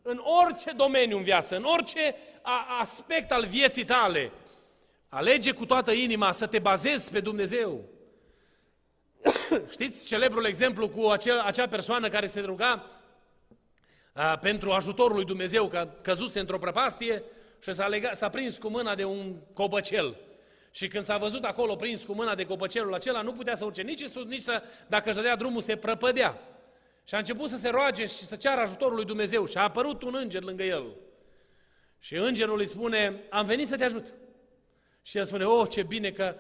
În 0.02 0.22
orice 0.46 0.72
domeniu 0.72 1.18
în 1.18 1.24
viață, 1.24 1.56
în 1.56 1.64
orice 1.64 2.16
aspect 2.80 3.32
al 3.32 3.46
vieții 3.46 3.86
tale, 3.86 4.32
alege 5.10 5.52
cu 5.52 5.66
toată 5.66 5.92
inima 5.92 6.32
să 6.32 6.48
te 6.48 6.60
bazezi 6.60 7.12
pe 7.12 7.20
Dumnezeu. 7.20 7.82
Știți 9.72 10.08
celebrul 10.08 10.46
exemplu 10.46 10.90
cu 10.90 11.08
acel, 11.08 11.40
acea 11.40 11.68
persoană 11.68 12.08
care 12.08 12.26
se 12.26 12.40
ruga 12.40 12.86
a, 14.14 14.38
pentru 14.38 14.72
ajutorul 14.72 15.16
lui 15.16 15.26
Dumnezeu, 15.26 15.68
că 15.68 15.88
căzuse 16.02 16.40
într-o 16.40 16.58
prăpastie 16.58 17.24
și 17.60 17.74
s-a, 17.74 17.88
lega, 17.88 18.14
s-a 18.14 18.30
prins 18.30 18.58
cu 18.58 18.68
mâna 18.68 18.96
de 18.96 19.04
un 19.04 19.36
cobăcel. 19.54 20.18
Și 20.76 20.88
când 20.88 21.04
s-a 21.04 21.18
văzut 21.18 21.44
acolo 21.44 21.76
prins 21.76 22.04
cu 22.04 22.14
mâna 22.14 22.36
de 22.36 22.46
copăcelul 22.46 22.94
acela, 22.94 23.22
nu 23.22 23.32
putea 23.32 23.56
să 23.56 23.66
urce 23.66 23.82
nici 23.82 24.02
în 24.02 24.08
sus, 24.08 24.26
nici 24.26 24.42
să, 24.42 24.64
dacă 24.88 25.10
își 25.10 25.18
dădea 25.18 25.36
drumul, 25.36 25.62
se 25.62 25.76
prăpădea. 25.76 26.42
Și 27.04 27.16
a 27.16 27.18
început 27.18 27.50
să 27.50 27.58
se 27.58 27.70
roage 27.70 28.06
și 28.06 28.24
să 28.26 28.36
ceară 28.36 28.62
ajutorul 28.62 28.96
lui 28.96 29.06
Dumnezeu. 29.06 29.46
Și 29.46 29.58
a 29.58 29.62
apărut 29.62 30.02
un 30.02 30.16
înger 30.16 30.44
lângă 30.44 30.64
el. 30.64 30.96
Și 32.00 32.16
îngerul 32.16 32.60
îi 32.60 32.66
spune, 32.66 33.24
am 33.30 33.46
venit 33.46 33.68
să 33.68 33.76
te 33.76 33.84
ajut. 33.84 34.14
Și 35.02 35.18
el 35.18 35.26
spune, 35.26 35.46
oh, 35.46 35.70
ce 35.70 35.84
bine 35.84 36.12
că 36.12 36.36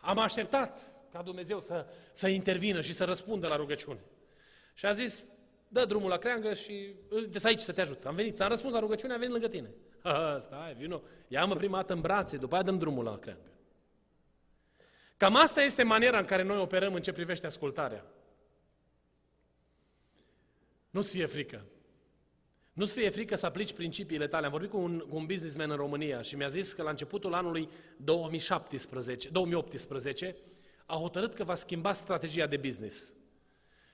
am 0.00 0.18
așteptat 0.18 0.80
ca 1.12 1.22
Dumnezeu 1.22 1.60
să, 1.60 1.86
să 2.12 2.28
intervină 2.28 2.80
și 2.80 2.92
să 2.92 3.04
răspundă 3.04 3.46
la 3.48 3.56
rugăciune. 3.56 4.00
Și 4.74 4.86
a 4.86 4.92
zis, 4.92 5.22
dă 5.68 5.84
drumul 5.84 6.08
la 6.08 6.16
creangă 6.16 6.54
și 6.54 6.94
de 7.28 7.38
aici 7.42 7.60
să 7.60 7.72
te 7.72 7.80
ajut. 7.80 8.06
Am 8.06 8.14
venit, 8.14 8.36
ți-am 8.36 8.48
răspuns 8.48 8.72
la 8.72 8.78
rugăciune, 8.78 9.12
am 9.12 9.18
venit 9.18 9.34
lângă 9.34 9.48
tine. 9.48 9.70
Ha, 10.02 10.38
stai, 10.40 10.74
vino, 10.74 11.02
ia-mă 11.28 11.54
prima 11.54 11.76
dată 11.76 11.92
în 11.92 12.00
brațe, 12.00 12.36
după 12.36 12.54
aia 12.54 12.62
dăm 12.62 12.78
drumul 12.78 13.04
la 13.04 13.18
creangă. 13.18 13.42
Cam 15.16 15.36
asta 15.36 15.62
este 15.62 15.82
maniera 15.82 16.18
în 16.18 16.24
care 16.24 16.42
noi 16.42 16.58
operăm 16.58 16.94
în 16.94 17.02
ce 17.02 17.12
privește 17.12 17.46
ascultarea. 17.46 18.04
Nu-ți 20.90 21.10
fie 21.10 21.26
frică. 21.26 21.64
Nu-ți 22.72 22.92
fie 22.92 23.08
frică 23.08 23.36
să 23.36 23.46
aplici 23.46 23.72
principiile 23.72 24.26
tale. 24.26 24.44
Am 24.44 24.50
vorbit 24.50 24.70
cu 24.70 24.78
un, 24.78 24.98
cu 24.98 25.16
un 25.16 25.26
businessman 25.26 25.70
în 25.70 25.76
România 25.76 26.22
și 26.22 26.36
mi-a 26.36 26.48
zis 26.48 26.72
că 26.72 26.82
la 26.82 26.90
începutul 26.90 27.34
anului 27.34 27.68
2017, 27.96 29.28
2018 29.28 30.36
a 30.86 30.94
hotărât 30.94 31.34
că 31.34 31.44
va 31.44 31.54
schimba 31.54 31.92
strategia 31.92 32.46
de 32.46 32.56
business. 32.56 33.12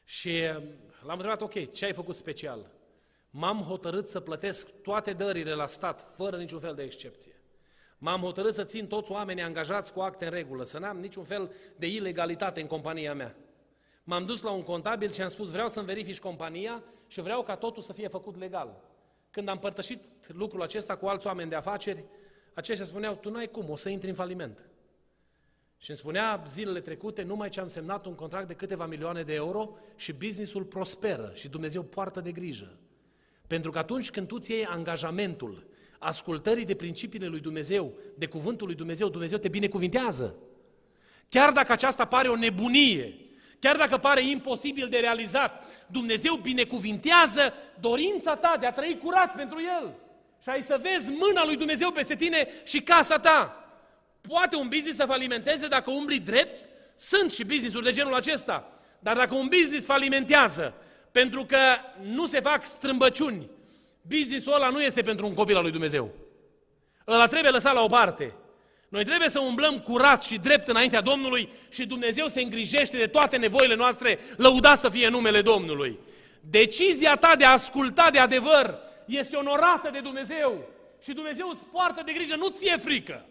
Și 0.04 0.42
l-am 1.02 1.18
întrebat, 1.18 1.40
ok, 1.40 1.72
ce 1.72 1.84
ai 1.84 1.92
făcut 1.92 2.14
special? 2.14 2.70
M-am 3.36 3.60
hotărât 3.60 4.08
să 4.08 4.20
plătesc 4.20 4.82
toate 4.82 5.12
dările 5.12 5.54
la 5.54 5.66
stat, 5.66 6.14
fără 6.16 6.36
niciun 6.36 6.58
fel 6.58 6.74
de 6.74 6.82
excepție. 6.82 7.32
M-am 7.98 8.20
hotărât 8.20 8.54
să 8.54 8.64
țin 8.64 8.86
toți 8.86 9.10
oamenii 9.10 9.42
angajați 9.42 9.92
cu 9.92 10.00
acte 10.00 10.24
în 10.24 10.30
regulă, 10.30 10.64
să 10.64 10.78
n-am 10.78 10.98
niciun 10.98 11.24
fel 11.24 11.52
de 11.76 11.86
ilegalitate 11.86 12.60
în 12.60 12.66
compania 12.66 13.14
mea. 13.14 13.36
M-am 14.04 14.26
dus 14.26 14.42
la 14.42 14.50
un 14.50 14.62
contabil 14.62 15.10
și 15.10 15.22
am 15.22 15.28
spus, 15.28 15.50
vreau 15.50 15.68
să-mi 15.68 15.86
verifici 15.86 16.20
compania 16.20 16.82
și 17.06 17.20
vreau 17.20 17.42
ca 17.42 17.56
totul 17.56 17.82
să 17.82 17.92
fie 17.92 18.08
făcut 18.08 18.36
legal. 18.36 18.82
Când 19.30 19.48
am 19.48 19.58
părtășit 19.58 20.04
lucrul 20.28 20.62
acesta 20.62 20.96
cu 20.96 21.06
alți 21.06 21.26
oameni 21.26 21.50
de 21.50 21.56
afaceri, 21.56 22.04
aceștia 22.54 22.86
spuneau, 22.86 23.14
tu 23.14 23.30
n-ai 23.30 23.50
cum, 23.50 23.70
o 23.70 23.76
să 23.76 23.88
intri 23.88 24.08
în 24.08 24.14
faliment. 24.14 24.58
Și 25.76 25.90
îmi 25.90 25.98
spunea 25.98 26.44
zilele 26.48 26.80
trecute, 26.80 27.22
numai 27.22 27.48
ce 27.48 27.60
am 27.60 27.68
semnat 27.68 28.06
un 28.06 28.14
contract 28.14 28.48
de 28.48 28.54
câteva 28.54 28.86
milioane 28.86 29.22
de 29.22 29.34
euro 29.34 29.76
și 29.96 30.12
businessul 30.12 30.64
prosperă 30.64 31.32
și 31.34 31.48
Dumnezeu 31.48 31.82
poartă 31.82 32.20
de 32.20 32.32
grijă. 32.32 32.78
Pentru 33.46 33.70
că 33.70 33.78
atunci 33.78 34.10
când 34.10 34.26
tu 34.26 34.38
ți 34.38 34.50
iei 34.50 34.64
angajamentul 34.64 35.66
ascultării 35.98 36.64
de 36.64 36.74
principiile 36.74 37.26
lui 37.26 37.40
Dumnezeu, 37.40 37.92
de 38.18 38.26
cuvântul 38.26 38.66
lui 38.66 38.76
Dumnezeu, 38.76 39.08
Dumnezeu 39.08 39.38
te 39.38 39.48
binecuvintează. 39.48 40.34
Chiar 41.28 41.52
dacă 41.52 41.72
aceasta 41.72 42.04
pare 42.04 42.28
o 42.28 42.36
nebunie, 42.36 43.14
chiar 43.58 43.76
dacă 43.76 43.96
pare 43.96 44.28
imposibil 44.28 44.88
de 44.88 44.98
realizat, 44.98 45.64
Dumnezeu 45.86 46.34
binecuvintează 46.34 47.52
dorința 47.80 48.36
ta 48.36 48.56
de 48.60 48.66
a 48.66 48.72
trăi 48.72 48.98
curat 49.02 49.34
pentru 49.34 49.60
El. 49.80 49.94
Și 50.42 50.48
ai 50.48 50.62
să 50.62 50.80
vezi 50.82 51.10
mâna 51.10 51.44
lui 51.44 51.56
Dumnezeu 51.56 51.90
peste 51.90 52.14
tine 52.14 52.48
și 52.64 52.82
casa 52.82 53.18
ta. 53.18 53.68
Poate 54.20 54.56
un 54.56 54.68
business 54.68 54.96
să 54.96 55.04
falimenteze 55.04 55.68
dacă 55.68 55.90
umbli 55.90 56.18
drept? 56.18 56.68
Sunt 56.96 57.32
și 57.32 57.44
business-uri 57.44 57.84
de 57.84 57.90
genul 57.90 58.14
acesta. 58.14 58.72
Dar 58.98 59.16
dacă 59.16 59.34
un 59.34 59.46
business 59.46 59.86
falimentează 59.86 60.74
pentru 61.20 61.44
că 61.44 61.58
nu 62.02 62.26
se 62.26 62.40
fac 62.40 62.64
strâmbăciuni, 62.64 63.50
business-ul 64.02 64.52
ăla 64.52 64.68
nu 64.68 64.82
este 64.82 65.02
pentru 65.02 65.26
un 65.26 65.34
copil 65.34 65.56
al 65.56 65.62
lui 65.62 65.70
Dumnezeu. 65.70 66.10
Ăla 67.06 67.26
trebuie 67.26 67.50
lăsat 67.50 67.74
la 67.74 67.82
o 67.82 67.86
parte. 67.86 68.34
Noi 68.88 69.04
trebuie 69.04 69.28
să 69.28 69.40
umblăm 69.40 69.78
curat 69.78 70.24
și 70.24 70.38
drept 70.38 70.68
înaintea 70.68 71.00
Domnului 71.00 71.52
și 71.70 71.86
Dumnezeu 71.86 72.28
se 72.28 72.40
îngrijește 72.40 72.96
de 72.96 73.06
toate 73.06 73.36
nevoile 73.36 73.74
noastre, 73.74 74.18
lăudat 74.36 74.80
să 74.80 74.88
fie 74.88 75.08
numele 75.08 75.42
Domnului. 75.42 75.98
Decizia 76.40 77.16
ta 77.16 77.36
de 77.36 77.44
a 77.44 77.52
asculta 77.52 78.10
de 78.10 78.18
adevăr 78.18 78.78
este 79.04 79.36
onorată 79.36 79.90
de 79.90 80.00
Dumnezeu 80.00 80.68
și 81.02 81.12
Dumnezeu 81.12 81.48
îți 81.48 81.62
poartă 81.72 82.02
de 82.04 82.12
grijă, 82.12 82.36
nu-ți 82.36 82.58
fie 82.58 82.76
frică. 82.76 83.26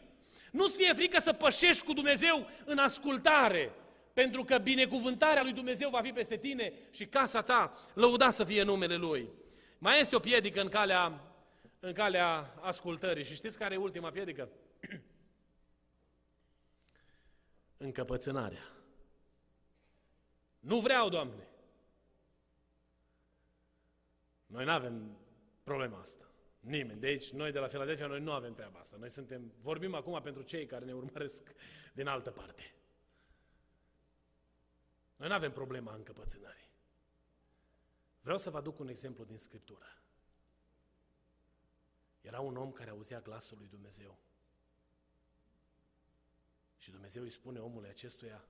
Nu-ți 0.52 0.78
fie 0.78 0.94
frică 0.94 1.20
să 1.20 1.34
pășești 1.34 1.86
cu 1.86 1.94
Dumnezeu 1.94 2.50
în 2.66 2.78
ascultare, 2.78 3.72
pentru 4.14 4.44
că 4.44 4.58
binecuvântarea 4.58 5.44
lui 5.44 5.54
Dumnezeu 5.54 5.90
va 5.90 6.02
fi 6.02 6.12
peste 6.12 6.38
tine 6.38 6.74
și 6.92 7.08
casa 7.08 7.42
ta, 7.42 7.78
lăudat 7.94 8.34
să 8.34 8.44
fie 8.44 8.64
numele 8.64 8.96
Lui. 8.96 9.30
Mai 9.78 10.00
este 10.00 10.16
o 10.16 10.20
piedică 10.20 10.62
în 10.62 10.70
calea, 10.70 11.22
în 11.80 11.94
calea 11.94 12.54
ascultării 12.62 13.24
și 13.24 13.36
știți 13.36 13.58
care 13.58 13.74
e 13.74 13.78
ultima 13.78 14.10
piedică? 14.12 14.50
Încăpățânarea. 17.78 18.68
Nu 20.60 20.80
vreau, 20.80 21.10
Doamne. 21.10 21.48
Noi 24.46 24.66
nu 24.66 24.72
avem 24.72 25.18
problema 25.64 26.00
asta. 26.00 26.26
Nimeni. 26.60 27.00
De 27.00 27.08
aici, 27.08 27.30
noi 27.30 27.52
de 27.52 27.60
la 27.60 27.68
Filadelfia, 27.68 28.08
noi 28.08 28.20
nu 28.20 28.32
avem 28.32 28.54
treaba 28.54 28.80
asta. 28.80 28.98
Noi 29.00 29.10
suntem, 29.10 29.54
vorbim 29.62 29.94
acum 29.94 30.22
pentru 30.22 30.42
cei 30.42 30.66
care 30.66 30.86
ne 30.86 30.94
urmăresc 30.94 31.56
din 31.94 32.08
altă 32.08 32.32
parte. 32.32 32.74
Noi 35.24 35.32
nu 35.32 35.38
avem 35.38 35.52
problema 35.52 35.94
încăpățânării. 35.94 36.72
Vreau 38.22 38.38
să 38.38 38.50
vă 38.50 38.58
aduc 38.58 38.80
un 38.80 38.88
exemplu 38.88 39.24
din 39.24 39.38
Scriptură. 39.38 40.02
Era 42.22 42.40
un 42.40 42.58
om 42.58 42.72
care 42.72 42.90
auzea 42.90 43.20
glasul 43.20 43.58
lui 43.58 43.68
Dumnezeu. 43.68 44.20
Și 46.78 46.92
Dumnezeu 46.92 47.24
îi 47.24 47.30
spune 47.30 47.60
omului 47.60 47.90
acestuia, 47.90 48.46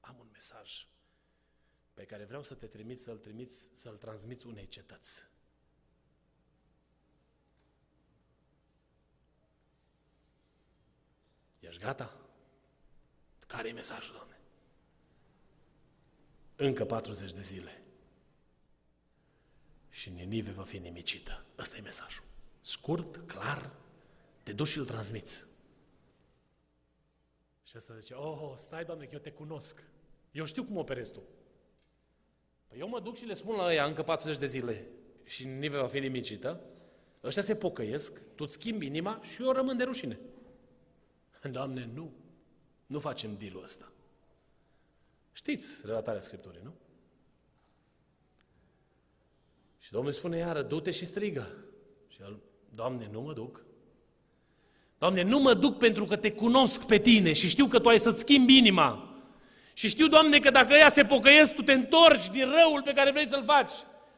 am 0.00 0.18
un 0.18 0.28
mesaj 0.32 0.86
pe 1.94 2.04
care 2.04 2.24
vreau 2.24 2.42
să 2.42 2.54
te 2.54 2.66
trimiți, 2.66 3.02
să-l 3.02 3.18
trimiți, 3.18 3.70
să-l 3.72 3.96
transmiți 3.96 4.46
unei 4.46 4.68
cetăți. 4.68 5.22
Ești 11.58 11.82
gata? 11.82 12.30
Care 13.46 13.68
e 13.68 13.72
mesajul, 13.72 14.14
Doamne? 14.14 14.37
Încă 16.60 16.84
40 16.84 17.32
de 17.32 17.40
zile. 17.40 17.82
Și 19.90 20.10
Ninive 20.10 20.50
va 20.50 20.62
fi 20.62 20.78
nimicită. 20.78 21.44
Ăsta 21.58 21.76
e 21.76 21.80
mesajul. 21.80 22.24
Scurt, 22.60 23.16
clar, 23.26 23.70
te 24.42 24.52
duci 24.52 24.66
și 24.66 24.78
îl 24.78 24.86
transmiți. 24.86 25.44
Și 27.62 27.76
asta 27.76 27.98
zice, 27.98 28.14
oh, 28.14 28.52
stai, 28.56 28.84
Doamne, 28.84 29.04
că 29.04 29.10
eu 29.14 29.20
te 29.20 29.32
cunosc. 29.32 29.84
Eu 30.30 30.44
știu 30.44 30.64
cum 30.64 30.76
operezi 30.76 31.12
tu. 31.12 31.22
Păi 32.68 32.78
eu 32.78 32.88
mă 32.88 33.00
duc 33.00 33.16
și 33.16 33.24
le 33.24 33.34
spun 33.34 33.56
la 33.56 33.74
ea 33.74 33.84
încă 33.84 34.02
40 34.02 34.38
de 34.38 34.46
zile 34.46 34.86
și 35.24 35.46
Ninive 35.46 35.78
va 35.78 35.88
fi 35.88 35.98
nimicită, 35.98 36.60
ăștia 37.24 37.42
se 37.42 37.56
pocăiesc, 37.56 38.34
tu 38.34 38.44
îți 38.44 38.52
schimbi 38.52 38.86
inima 38.86 39.20
și 39.22 39.42
eu 39.42 39.50
rămân 39.52 39.76
de 39.76 39.84
rușine. 39.84 40.18
Doamne, 41.50 41.90
nu. 41.94 42.12
Nu 42.86 42.98
facem 42.98 43.36
deal 43.36 43.62
ăsta. 43.62 43.92
Știți 45.38 45.80
relatarea 45.84 46.20
Scripturii, 46.20 46.60
nu? 46.62 46.74
Și 49.78 49.92
Domnul 49.92 50.12
spune 50.12 50.36
iară, 50.36 50.62
du-te 50.62 50.90
și 50.90 51.06
strigă. 51.06 51.48
Și 52.08 52.20
el, 52.22 52.38
Doamne, 52.74 53.08
nu 53.12 53.20
mă 53.20 53.32
duc. 53.32 53.64
Doamne, 54.98 55.22
nu 55.22 55.38
mă 55.38 55.54
duc 55.54 55.78
pentru 55.78 56.04
că 56.04 56.16
te 56.16 56.32
cunosc 56.32 56.86
pe 56.86 56.98
tine 56.98 57.32
și 57.32 57.48
știu 57.48 57.66
că 57.66 57.80
tu 57.80 57.88
ai 57.88 57.98
să-ți 57.98 58.20
schimbi 58.20 58.56
inima. 58.56 59.18
Și 59.72 59.88
știu, 59.88 60.06
Doamne, 60.06 60.38
că 60.38 60.50
dacă 60.50 60.72
ea 60.72 60.88
se 60.88 61.04
pocăiesc, 61.04 61.54
tu 61.54 61.62
te 61.62 61.72
întorci 61.72 62.28
din 62.28 62.50
răul 62.50 62.82
pe 62.82 62.92
care 62.92 63.10
vrei 63.10 63.28
să-l 63.28 63.44
faci. 63.44 63.72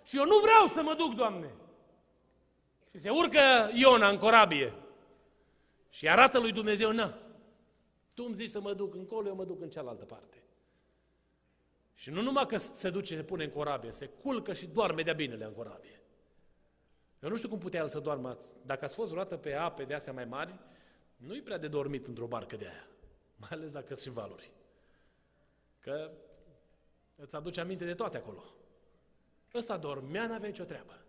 Și 0.04 0.16
eu 0.16 0.24
nu 0.24 0.38
vreau 0.38 0.66
să 0.66 0.82
mă 0.82 0.94
duc, 0.94 1.14
Doamne. 1.14 1.54
Și 2.90 2.98
se 2.98 3.10
urcă 3.10 3.40
Iona 3.74 4.08
în 4.08 4.18
corabie. 4.18 4.74
Și 5.90 6.08
arată 6.08 6.38
lui 6.38 6.52
Dumnezeu, 6.52 6.92
nu. 6.92 7.14
Tu 8.14 8.24
îmi 8.26 8.34
zici 8.34 8.48
să 8.48 8.60
mă 8.60 8.72
duc 8.72 8.94
încolo, 8.94 9.28
eu 9.28 9.34
mă 9.34 9.44
duc 9.44 9.60
în 9.60 9.70
cealaltă 9.70 10.04
parte. 10.04 10.39
Și 12.00 12.10
nu 12.10 12.22
numai 12.22 12.46
că 12.46 12.56
se 12.56 12.90
duce, 12.90 13.16
se 13.16 13.22
pune 13.22 13.44
în 13.44 13.50
corabie, 13.50 13.90
se 13.90 14.06
culcă 14.06 14.52
și 14.52 14.66
doarme 14.66 15.02
de-a 15.02 15.12
binele 15.12 15.44
în 15.44 15.52
corabie. 15.52 16.02
Eu 17.22 17.28
nu 17.28 17.36
știu 17.36 17.48
cum 17.48 17.58
putea 17.58 17.80
el 17.80 17.88
să 17.88 18.00
doarmă. 18.00 18.36
Dacă 18.66 18.84
ați 18.84 18.94
fost 18.94 19.10
vreodată 19.10 19.36
pe 19.36 19.54
ape 19.54 19.84
de 19.84 19.94
astea 19.94 20.12
mai 20.12 20.24
mari, 20.24 20.58
nu-i 21.16 21.42
prea 21.42 21.58
de 21.58 21.68
dormit 21.68 22.06
într-o 22.06 22.26
barcă 22.26 22.56
de 22.56 22.66
aia. 22.66 22.86
Mai 23.36 23.48
ales 23.52 23.72
dacă 23.72 23.86
sunt 23.86 23.98
și 23.98 24.10
valuri. 24.20 24.50
Că 25.80 26.10
îți 27.16 27.36
aduce 27.36 27.60
aminte 27.60 27.84
de 27.84 27.94
toate 27.94 28.16
acolo. 28.16 28.44
Ăsta 29.54 29.76
dormea, 29.76 30.26
n-avea 30.26 30.48
nicio 30.48 30.64
treabă. 30.64 31.02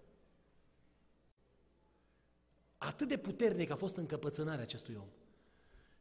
Atât 2.78 3.08
de 3.08 3.18
puternic 3.18 3.70
a 3.70 3.76
fost 3.76 3.96
încăpățânarea 3.96 4.64
acestui 4.64 4.96
om. 4.96 5.10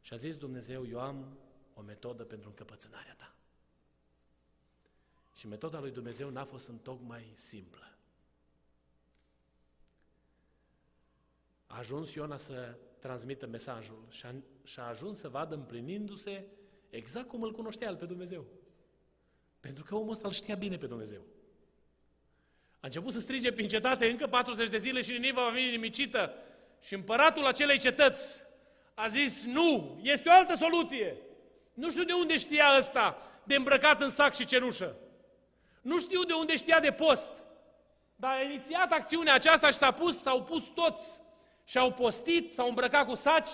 Și 0.01 0.13
a 0.13 0.15
zis 0.15 0.37
Dumnezeu, 0.37 0.87
eu 0.87 0.99
am 0.99 1.37
o 1.73 1.81
metodă 1.81 2.23
pentru 2.23 2.49
încăpățânarea 2.49 3.15
ta. 3.17 3.35
Și 5.41 5.47
metoda 5.47 5.79
lui 5.79 5.91
Dumnezeu 5.91 6.29
n-a 6.29 6.43
fost 6.43 6.67
întocmai 6.67 7.31
simplă. 7.33 7.97
A 11.67 11.77
ajuns 11.77 12.13
Iona 12.13 12.37
să 12.37 12.75
transmită 12.99 13.47
mesajul 13.47 14.05
și 14.09 14.25
a, 14.25 14.33
și 14.63 14.79
a 14.79 14.83
ajuns 14.83 15.17
să 15.17 15.29
vadă 15.29 15.55
împlinindu-se 15.55 16.45
exact 16.89 17.27
cum 17.27 17.41
îl 17.41 17.51
cunoștea 17.51 17.87
el 17.87 17.95
pe 17.95 18.05
Dumnezeu. 18.05 18.45
Pentru 19.59 19.83
că 19.83 19.95
omul 19.95 20.11
ăsta 20.11 20.27
îl 20.27 20.33
știa 20.33 20.55
bine 20.55 20.77
pe 20.77 20.87
Dumnezeu. 20.87 21.21
A 22.73 22.79
început 22.81 23.13
să 23.13 23.19
strige 23.19 23.51
prin 23.51 23.67
cetate 23.67 24.09
încă 24.09 24.27
40 24.27 24.69
de 24.69 24.77
zile 24.77 25.01
și 25.01 25.11
Niniva 25.11 25.43
va 25.43 25.53
fi 25.55 25.61
nimicită. 25.61 26.33
Și 26.81 26.93
împăratul 26.93 27.45
acelei 27.45 27.79
cetăți 27.79 28.43
a 28.93 29.07
zis, 29.07 29.45
nu, 29.45 29.99
este 30.03 30.29
o 30.29 30.33
altă 30.33 30.55
soluție. 30.55 31.17
Nu 31.73 31.89
știu 31.89 32.03
de 32.03 32.13
unde 32.13 32.37
știa 32.37 32.75
ăsta 32.77 33.17
de 33.43 33.55
îmbrăcat 33.55 34.01
în 34.01 34.09
sac 34.09 34.35
și 34.35 34.45
cenușă. 34.45 34.95
Nu 35.81 35.99
știu 35.99 36.23
de 36.23 36.33
unde 36.33 36.55
știa 36.55 36.79
de 36.79 36.91
post. 36.91 37.43
Dar 38.15 38.31
a 38.31 38.41
inițiat 38.41 38.91
acțiunea 38.91 39.33
aceasta 39.33 39.67
și 39.67 39.77
s-a 39.77 39.91
pus, 39.91 40.21
s-au 40.21 40.43
pus 40.43 40.63
toți 40.63 41.19
și 41.63 41.77
au 41.77 41.93
postit, 41.93 42.53
s-au 42.53 42.67
îmbrăcat 42.67 43.07
cu 43.07 43.15
saci, 43.15 43.49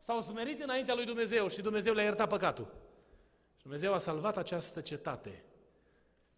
s-au 0.00 0.22
smerit 0.22 0.62
înaintea 0.62 0.94
lui 0.94 1.04
Dumnezeu 1.04 1.48
și 1.48 1.62
Dumnezeu 1.62 1.94
le-a 1.94 2.04
iertat 2.04 2.28
păcatul. 2.28 2.74
Și 3.56 3.62
Dumnezeu 3.62 3.92
a 3.92 3.98
salvat 3.98 4.36
această 4.36 4.80
cetate, 4.80 5.44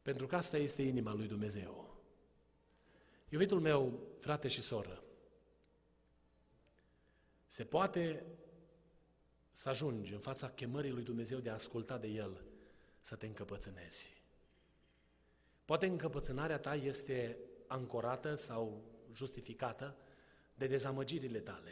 pentru 0.03 0.27
că 0.27 0.37
asta 0.37 0.57
este 0.57 0.83
inima 0.83 1.15
lui 1.15 1.27
Dumnezeu. 1.27 1.95
Iubitul 3.29 3.61
meu, 3.61 4.01
frate 4.21 4.49
și 4.49 4.63
soră, 4.63 5.03
se 7.47 7.65
poate 7.65 8.25
să 9.51 9.69
ajungi 9.69 10.13
în 10.13 10.19
fața 10.19 10.51
chemării 10.51 10.91
lui 10.91 11.03
Dumnezeu 11.03 11.39
de 11.39 11.51
a 11.51 11.53
asculta 11.53 11.99
de 11.99 12.09
El, 12.09 12.45
să 13.01 13.17
te 13.17 13.27
încăpățânezi. 13.27 14.22
Poate 15.65 15.87
încăpățânarea 15.87 16.59
ta 16.59 16.75
este 16.75 17.39
ancorată 17.67 18.35
sau 18.35 18.83
justificată 19.15 19.97
de 20.55 20.67
dezamăgirile 20.67 21.39
tale. 21.39 21.71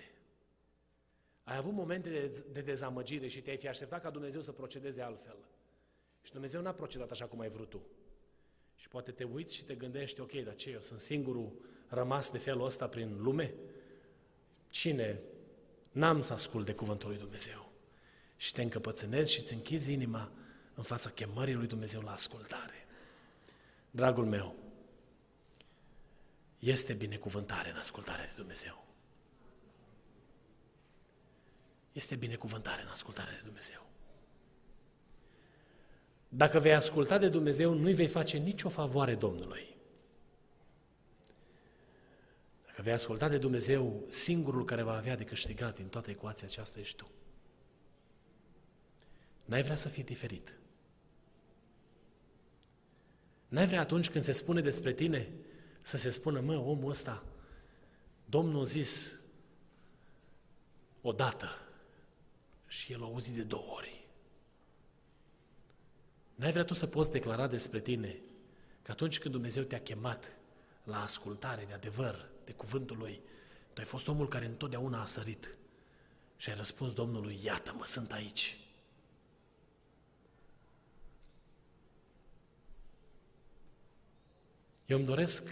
Ai 1.44 1.56
avut 1.56 1.72
momente 1.72 2.10
de, 2.10 2.44
de 2.52 2.60
dezamăgire 2.60 3.26
și 3.26 3.42
te-ai 3.42 3.56
fi 3.56 3.68
așteptat 3.68 4.02
ca 4.02 4.10
Dumnezeu 4.10 4.42
să 4.42 4.52
procedeze 4.52 5.02
altfel. 5.02 5.36
Și 6.22 6.32
Dumnezeu 6.32 6.60
n-a 6.60 6.72
procedat 6.72 7.10
așa 7.10 7.26
cum 7.26 7.40
ai 7.40 7.48
vrut 7.48 7.68
tu. 7.68 7.82
Și 8.76 8.88
poate 8.88 9.10
te 9.10 9.24
uiți 9.24 9.54
și 9.54 9.64
te 9.64 9.74
gândești, 9.74 10.20
ok, 10.20 10.32
dar 10.32 10.54
ce, 10.54 10.70
eu 10.70 10.80
sunt 10.80 11.00
singurul 11.00 11.52
rămas 11.88 12.30
de 12.30 12.38
felul 12.38 12.64
ăsta 12.64 12.88
prin 12.88 13.22
lume? 13.22 13.54
Cine? 14.70 15.20
N-am 15.92 16.22
să 16.22 16.32
ascult 16.32 16.66
de 16.66 16.74
cuvântul 16.74 17.08
lui 17.08 17.18
Dumnezeu. 17.18 17.72
Și 18.36 18.52
te 18.52 18.62
încăpățânezi 18.62 19.32
și 19.32 19.40
îți 19.40 19.54
închizi 19.54 19.92
inima 19.92 20.32
în 20.74 20.82
fața 20.82 21.10
chemării 21.10 21.54
lui 21.54 21.66
Dumnezeu 21.66 22.00
la 22.00 22.12
ascultare. 22.12 22.79
Dragul 23.90 24.24
meu, 24.24 24.54
este 26.58 26.92
binecuvântare 26.92 27.70
în 27.70 27.76
ascultarea 27.76 28.24
de 28.24 28.32
Dumnezeu. 28.36 28.86
Este 31.92 32.16
binecuvântare 32.16 32.82
în 32.82 32.88
ascultarea 32.88 33.32
de 33.32 33.40
Dumnezeu. 33.44 33.88
Dacă 36.28 36.58
vei 36.58 36.74
asculta 36.74 37.18
de 37.18 37.28
Dumnezeu, 37.28 37.74
nu-i 37.74 37.94
vei 37.94 38.08
face 38.08 38.38
nicio 38.38 38.68
favoare 38.68 39.14
Domnului. 39.14 39.76
Dacă 42.66 42.82
vei 42.82 42.92
asculta 42.92 43.28
de 43.28 43.38
Dumnezeu, 43.38 44.04
singurul 44.08 44.64
care 44.64 44.82
va 44.82 44.96
avea 44.96 45.16
de 45.16 45.24
câștigat 45.24 45.76
din 45.76 45.88
toată 45.88 46.10
ecuația 46.10 46.46
aceasta 46.46 46.80
ești 46.80 46.96
tu. 46.96 47.10
N-ai 49.44 49.62
vrea 49.62 49.76
să 49.76 49.88
fii 49.88 50.04
diferit. 50.04 50.59
N-ai 53.50 53.66
vrea 53.66 53.80
atunci 53.80 54.10
când 54.10 54.24
se 54.24 54.32
spune 54.32 54.60
despre 54.60 54.92
tine 54.92 55.28
să 55.82 55.96
se 55.96 56.10
spună, 56.10 56.40
mă, 56.40 56.56
omul 56.56 56.90
ăsta, 56.90 57.24
Domnul 58.24 58.60
a 58.60 58.64
zis 58.64 59.20
odată 61.02 61.48
și 62.66 62.92
el 62.92 63.02
a 63.02 63.04
auzit 63.04 63.34
de 63.34 63.42
două 63.42 63.72
ori. 63.72 64.04
N-ai 66.34 66.50
vrea 66.50 66.64
tu 66.64 66.74
să 66.74 66.86
poți 66.86 67.10
declara 67.10 67.46
despre 67.46 67.80
tine 67.80 68.20
că 68.82 68.90
atunci 68.90 69.18
când 69.18 69.34
Dumnezeu 69.34 69.62
te-a 69.62 69.80
chemat 69.80 70.36
la 70.84 71.02
ascultare 71.02 71.64
de 71.64 71.72
adevăr, 71.72 72.28
de 72.44 72.52
cuvântul 72.52 72.96
Lui, 72.96 73.20
tu 73.72 73.80
ai 73.80 73.84
fost 73.84 74.08
omul 74.08 74.28
care 74.28 74.44
întotdeauna 74.44 75.02
a 75.02 75.06
sărit 75.06 75.56
și 76.36 76.48
ai 76.48 76.56
răspuns 76.56 76.92
Domnului, 76.92 77.40
iată-mă, 77.42 77.86
sunt 77.86 78.12
aici. 78.12 78.59
Eu 84.90 84.96
îmi 84.96 85.06
doresc 85.06 85.48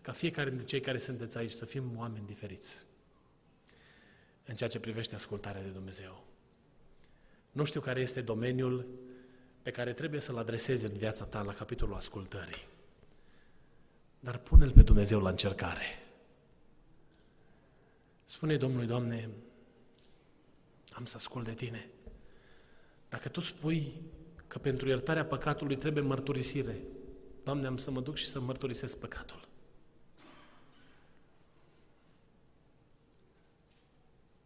ca 0.00 0.12
fiecare 0.12 0.48
dintre 0.48 0.66
cei 0.66 0.80
care 0.80 0.98
sunteți 0.98 1.38
aici 1.38 1.50
să 1.50 1.64
fim 1.64 1.96
oameni 1.96 2.26
diferiți 2.26 2.84
în 4.44 4.54
ceea 4.54 4.68
ce 4.68 4.80
privește 4.80 5.14
ascultarea 5.14 5.62
de 5.62 5.68
Dumnezeu. 5.68 6.24
Nu 7.52 7.64
știu 7.64 7.80
care 7.80 8.00
este 8.00 8.20
domeniul 8.20 8.86
pe 9.62 9.70
care 9.70 9.92
trebuie 9.92 10.20
să-l 10.20 10.38
adresezi 10.38 10.84
în 10.84 10.92
viața 10.92 11.24
ta 11.24 11.42
la 11.42 11.52
capitolul 11.52 11.94
ascultării. 11.94 12.66
Dar 14.20 14.38
pune-L 14.38 14.70
pe 14.70 14.82
Dumnezeu 14.82 15.20
la 15.20 15.30
încercare. 15.30 15.86
Spune 18.24 18.56
Domnului, 18.56 18.86
Doamne, 18.86 19.28
am 20.92 21.04
să 21.04 21.16
ascult 21.16 21.44
de 21.44 21.54
Tine. 21.54 21.88
Dacă 23.08 23.28
Tu 23.28 23.40
spui 23.40 23.92
că 24.46 24.58
pentru 24.58 24.88
iertarea 24.88 25.24
păcatului 25.24 25.76
trebuie 25.76 26.02
mărturisire, 26.02 26.76
Doamne, 27.50 27.66
am 27.66 27.76
să 27.76 27.90
mă 27.90 28.00
duc 28.00 28.16
și 28.16 28.26
să 28.26 28.40
mărturisesc 28.40 28.98
păcatul. 28.98 29.48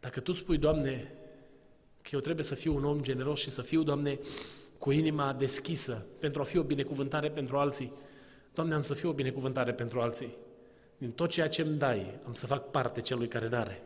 Dacă 0.01 0.21
Tu 0.21 0.33
spui, 0.33 0.59
Doamne, 0.59 1.13
că 2.03 2.09
eu 2.13 2.21
trebuie 2.21 2.45
să 2.45 2.55
fiu 2.55 2.77
un 2.77 2.85
om 2.85 3.03
generos 3.03 3.41
și 3.41 3.51
să 3.51 3.63
fiu, 3.63 3.83
Doamne, 3.83 4.19
cu 4.79 4.91
inima 4.91 5.33
deschisă 5.33 6.07
pentru 6.19 6.41
a 6.41 6.45
fi 6.45 6.59
o 6.59 6.63
binecuvântare 6.63 7.31
pentru 7.31 7.57
alții, 7.57 7.93
Doamne, 8.55 8.75
am 8.75 8.83
să 8.83 8.95
fiu 8.95 9.09
o 9.09 9.13
binecuvântare 9.13 9.73
pentru 9.73 10.01
alții. 10.01 10.35
Din 10.99 11.11
tot 11.11 11.31
ceea 11.31 11.49
ce 11.49 11.63
îmi 11.63 11.77
dai, 11.77 12.19
am 12.27 12.35
să 12.35 12.47
fac 12.47 12.71
parte 12.71 13.01
celui 13.01 13.29
care 13.29 13.49
n-are. 13.49 13.83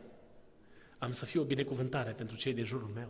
Am 0.99 1.11
să 1.11 1.25
fiu 1.25 1.41
o 1.41 1.45
binecuvântare 1.45 2.11
pentru 2.11 2.37
cei 2.37 2.53
din 2.53 2.65
jurul 2.65 2.91
meu. 2.95 3.09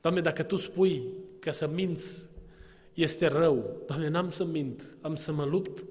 Doamne, 0.00 0.20
dacă 0.20 0.42
Tu 0.42 0.56
spui 0.56 1.02
că 1.40 1.50
să 1.50 1.68
minți 1.68 2.35
este 2.96 3.26
rău. 3.26 3.82
Doamne, 3.86 4.08
n-am 4.08 4.30
să 4.30 4.44
mint, 4.44 4.96
am 5.00 5.14
să 5.14 5.32
mă 5.32 5.44
lupt 5.44 5.84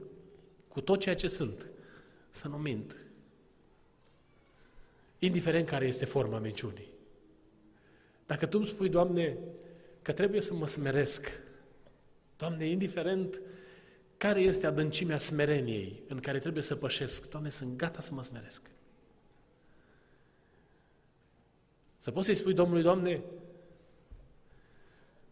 cu 0.67 0.81
tot 0.81 0.99
ceea 0.99 1.15
ce 1.15 1.27
sunt, 1.27 1.69
să 2.29 2.47
nu 2.47 2.57
mint. 2.57 2.95
Indiferent 5.19 5.67
care 5.67 5.85
este 5.85 6.05
forma 6.05 6.39
minciunii. 6.39 6.87
Dacă 8.25 8.45
Tu 8.45 8.57
îmi 8.57 8.67
spui, 8.67 8.89
Doamne, 8.89 9.37
că 10.01 10.11
trebuie 10.11 10.41
să 10.41 10.53
mă 10.53 10.67
smeresc, 10.67 11.39
Doamne, 12.37 12.65
indiferent 12.65 13.41
care 14.17 14.39
este 14.41 14.67
adâncimea 14.67 15.17
smereniei 15.17 16.03
în 16.07 16.19
care 16.19 16.39
trebuie 16.39 16.63
să 16.63 16.75
pășesc, 16.75 17.29
Doamne, 17.29 17.49
sunt 17.49 17.77
gata 17.77 18.01
să 18.01 18.13
mă 18.13 18.23
smeresc. 18.23 18.69
Să 21.97 22.11
poți 22.11 22.25
să-i 22.25 22.35
spui 22.35 22.53
Domnului, 22.53 22.83
Doamne, 22.83 23.23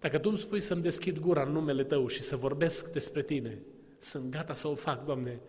dacă 0.03 0.17
Tu 0.17 0.29
îmi 0.29 0.37
spui 0.37 0.59
să-mi 0.59 0.81
deschid 0.81 1.19
gura 1.19 1.43
în 1.43 1.51
numele 1.51 1.83
Tău 1.83 2.07
și 2.07 2.21
să 2.21 2.35
vorbesc 2.35 2.93
despre 2.93 3.21
Tine, 3.21 3.57
sunt 3.99 4.31
gata 4.31 4.53
să 4.53 4.67
o 4.67 4.75
fac, 4.75 5.05
Doamne, 5.05 5.39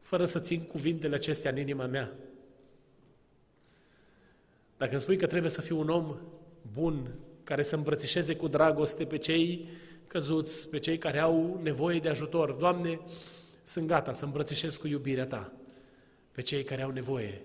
fără 0.00 0.24
să 0.24 0.40
țin 0.40 0.60
cuvintele 0.60 1.14
acestea 1.14 1.50
în 1.50 1.58
inima 1.58 1.86
mea. 1.86 2.12
Dacă 4.76 4.92
îmi 4.92 5.00
spui 5.00 5.16
că 5.16 5.26
trebuie 5.26 5.50
să 5.50 5.60
fiu 5.60 5.78
un 5.78 5.88
om 5.88 6.16
bun, 6.72 7.14
care 7.44 7.62
să 7.62 7.76
îmbrățișeze 7.76 8.36
cu 8.36 8.48
dragoste 8.48 9.04
pe 9.04 9.18
cei 9.18 9.68
căzuți, 10.06 10.68
pe 10.68 10.78
cei 10.78 10.98
care 10.98 11.18
au 11.18 11.60
nevoie 11.62 11.98
de 11.98 12.08
ajutor, 12.08 12.50
Doamne, 12.50 13.00
sunt 13.62 13.86
gata 13.86 14.12
să 14.12 14.24
îmbrățișez 14.24 14.76
cu 14.76 14.86
iubirea 14.86 15.26
Ta 15.26 15.52
pe 16.32 16.42
cei 16.42 16.62
care 16.62 16.82
au 16.82 16.90
nevoie 16.90 17.42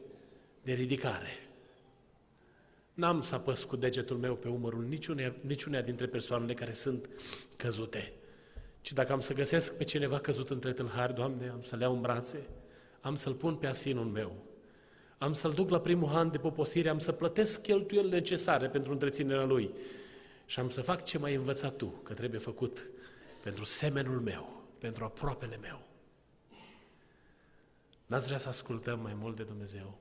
de 0.63 0.73
ridicare. 0.73 1.48
N-am 2.99 3.21
să 3.21 3.35
apăs 3.35 3.63
cu 3.63 3.75
degetul 3.75 4.17
meu 4.17 4.35
pe 4.35 4.47
umărul 4.47 4.83
niciunea, 4.83 5.35
niciunea 5.41 5.81
dintre 5.81 6.07
persoanele 6.07 6.53
care 6.53 6.73
sunt 6.73 7.09
căzute. 7.55 8.13
Ci 8.81 8.93
dacă 8.93 9.12
am 9.12 9.19
să 9.19 9.33
găsesc 9.33 9.77
pe 9.77 9.83
cineva 9.83 10.19
căzut 10.19 10.49
între 10.49 10.73
tâlhari, 10.73 11.13
Doamne, 11.13 11.49
am 11.49 11.62
să-l 11.62 11.79
iau 11.79 11.93
în 11.93 12.01
brațe, 12.01 12.47
am 13.01 13.15
să-l 13.15 13.33
pun 13.33 13.55
pe 13.55 13.67
asinul 13.67 14.05
meu, 14.05 14.35
am 15.17 15.33
să-l 15.33 15.51
duc 15.51 15.69
la 15.69 15.79
primul 15.79 16.09
an 16.09 16.31
de 16.31 16.38
poposire, 16.38 16.89
am 16.89 16.99
să 16.99 17.12
plătesc 17.12 17.62
cheltuielile 17.62 18.15
necesare 18.15 18.67
pentru 18.69 18.91
întreținerea 18.91 19.45
lui 19.45 19.73
și 20.45 20.59
am 20.59 20.69
să 20.69 20.81
fac 20.81 21.03
ce 21.03 21.17
m-ai 21.17 21.35
învățat 21.35 21.75
Tu, 21.75 21.85
că 21.85 22.13
trebuie 22.13 22.39
făcut 22.39 22.89
pentru 23.43 23.65
semenul 23.65 24.19
meu, 24.19 24.63
pentru 24.77 25.03
aproapele 25.03 25.57
meu. 25.57 25.81
N-ați 28.05 28.25
vrea 28.25 28.38
să 28.38 28.47
ascultăm 28.47 28.99
mai 28.99 29.13
mult 29.19 29.35
de 29.35 29.43
Dumnezeu? 29.43 29.97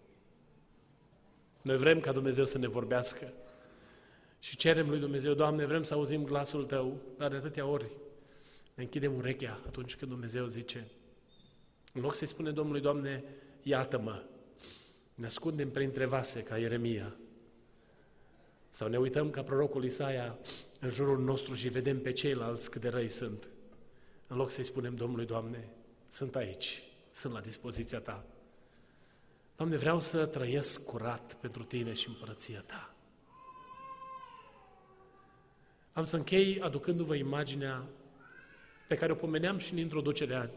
Noi 1.68 1.76
vrem 1.76 2.00
ca 2.00 2.12
Dumnezeu 2.12 2.44
să 2.46 2.58
ne 2.58 2.68
vorbească 2.68 3.32
și 4.38 4.56
cerem 4.56 4.88
lui 4.88 4.98
Dumnezeu, 4.98 5.34
Doamne, 5.34 5.66
vrem 5.66 5.82
să 5.82 5.94
auzim 5.94 6.24
glasul 6.24 6.64
Tău, 6.64 7.00
dar 7.16 7.30
de 7.30 7.36
atâtea 7.36 7.66
ori 7.66 7.90
ne 8.74 8.82
închidem 8.82 9.16
urechea 9.16 9.60
atunci 9.66 9.96
când 9.96 10.10
Dumnezeu 10.10 10.46
zice, 10.46 10.90
în 11.92 12.00
loc 12.00 12.14
să-i 12.14 12.26
spune 12.26 12.50
Domnului, 12.50 12.80
Doamne, 12.80 13.24
iată-mă, 13.62 14.22
ne 15.14 15.26
ascundem 15.26 15.70
printre 15.70 16.04
vase 16.04 16.42
ca 16.42 16.58
Ieremia, 16.58 17.16
sau 18.70 18.88
ne 18.88 18.98
uităm 18.98 19.30
ca 19.30 19.42
prorocul 19.42 19.84
Isaia 19.84 20.38
în 20.80 20.90
jurul 20.90 21.18
nostru 21.18 21.54
și 21.54 21.68
vedem 21.68 22.00
pe 22.00 22.12
ceilalți 22.12 22.70
cât 22.70 22.80
de 22.80 22.88
răi 22.88 23.08
sunt. 23.08 23.48
În 24.26 24.36
loc 24.36 24.50
să-i 24.50 24.64
spunem 24.64 24.94
Domnului, 24.94 25.26
Doamne, 25.26 25.68
sunt 26.08 26.36
aici, 26.36 26.82
sunt 27.10 27.32
la 27.32 27.40
dispoziția 27.40 27.98
Ta. 27.98 28.24
Doamne, 29.58 29.76
vreau 29.76 30.00
să 30.00 30.26
trăiesc 30.26 30.84
curat 30.84 31.34
pentru 31.40 31.64
Tine 31.64 31.92
și 31.92 32.08
împărăția 32.08 32.64
Ta. 32.66 32.94
Am 35.92 36.04
să 36.04 36.16
închei 36.16 36.60
aducându-vă 36.60 37.14
imaginea 37.14 37.84
pe 38.88 38.94
care 38.94 39.12
o 39.12 39.14
pomeneam 39.14 39.58
și 39.58 39.72
în 39.72 39.78
introducerea 39.78 40.50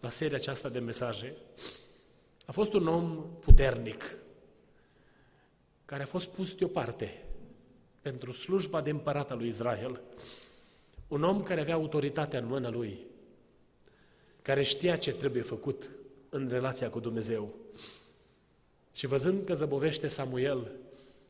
la 0.00 0.08
seria 0.08 0.36
aceasta 0.36 0.68
de 0.68 0.78
mesaje. 0.78 1.34
A 2.46 2.52
fost 2.52 2.72
un 2.72 2.86
om 2.86 3.26
puternic, 3.40 4.16
care 5.84 6.02
a 6.02 6.06
fost 6.06 6.28
pus 6.28 6.54
deoparte 6.54 7.24
pentru 8.00 8.32
slujba 8.32 8.80
de 8.80 8.90
împărat 8.90 9.30
al 9.30 9.38
lui 9.38 9.48
Israel. 9.48 10.00
Un 11.08 11.22
om 11.22 11.42
care 11.42 11.60
avea 11.60 11.74
autoritatea 11.74 12.38
în 12.38 12.46
mâna 12.46 12.70
lui, 12.70 12.98
care 14.42 14.62
știa 14.62 14.96
ce 14.96 15.12
trebuie 15.12 15.42
făcut, 15.42 15.90
în 16.28 16.48
relația 16.48 16.90
cu 16.90 17.00
Dumnezeu. 17.00 17.54
Și 18.94 19.06
văzând 19.06 19.44
că 19.44 19.54
zăbovește 19.54 20.08
Samuel, 20.08 20.70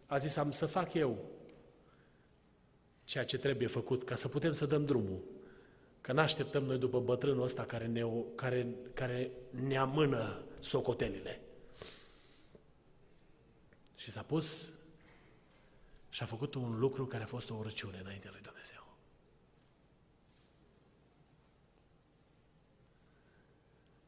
a 0.06 0.18
zis, 0.18 0.36
am 0.36 0.50
să 0.50 0.66
fac 0.66 0.94
eu 0.94 1.18
ceea 3.04 3.24
ce 3.24 3.38
trebuie 3.38 3.68
făcut 3.68 4.04
ca 4.04 4.16
să 4.16 4.28
putem 4.28 4.52
să 4.52 4.66
dăm 4.66 4.84
drumul. 4.84 5.22
Că 6.00 6.12
nu 6.12 6.20
așteptăm 6.20 6.64
noi 6.64 6.78
după 6.78 7.00
bătrânul 7.00 7.42
ăsta 7.42 7.64
care 7.64 7.86
ne, 7.86 8.06
care, 8.34 8.66
care 8.94 9.30
ne 9.50 9.76
amână 9.76 10.42
socotelile. 10.60 11.40
Și 13.96 14.10
s-a 14.10 14.22
pus 14.22 14.72
și 16.08 16.22
a 16.22 16.26
făcut 16.26 16.54
un 16.54 16.78
lucru 16.78 17.06
care 17.06 17.22
a 17.22 17.26
fost 17.26 17.50
o 17.50 17.54
urăciune 17.54 17.98
înaintea 17.98 18.30
lui 18.32 18.40
Dumnezeu. 18.42 18.96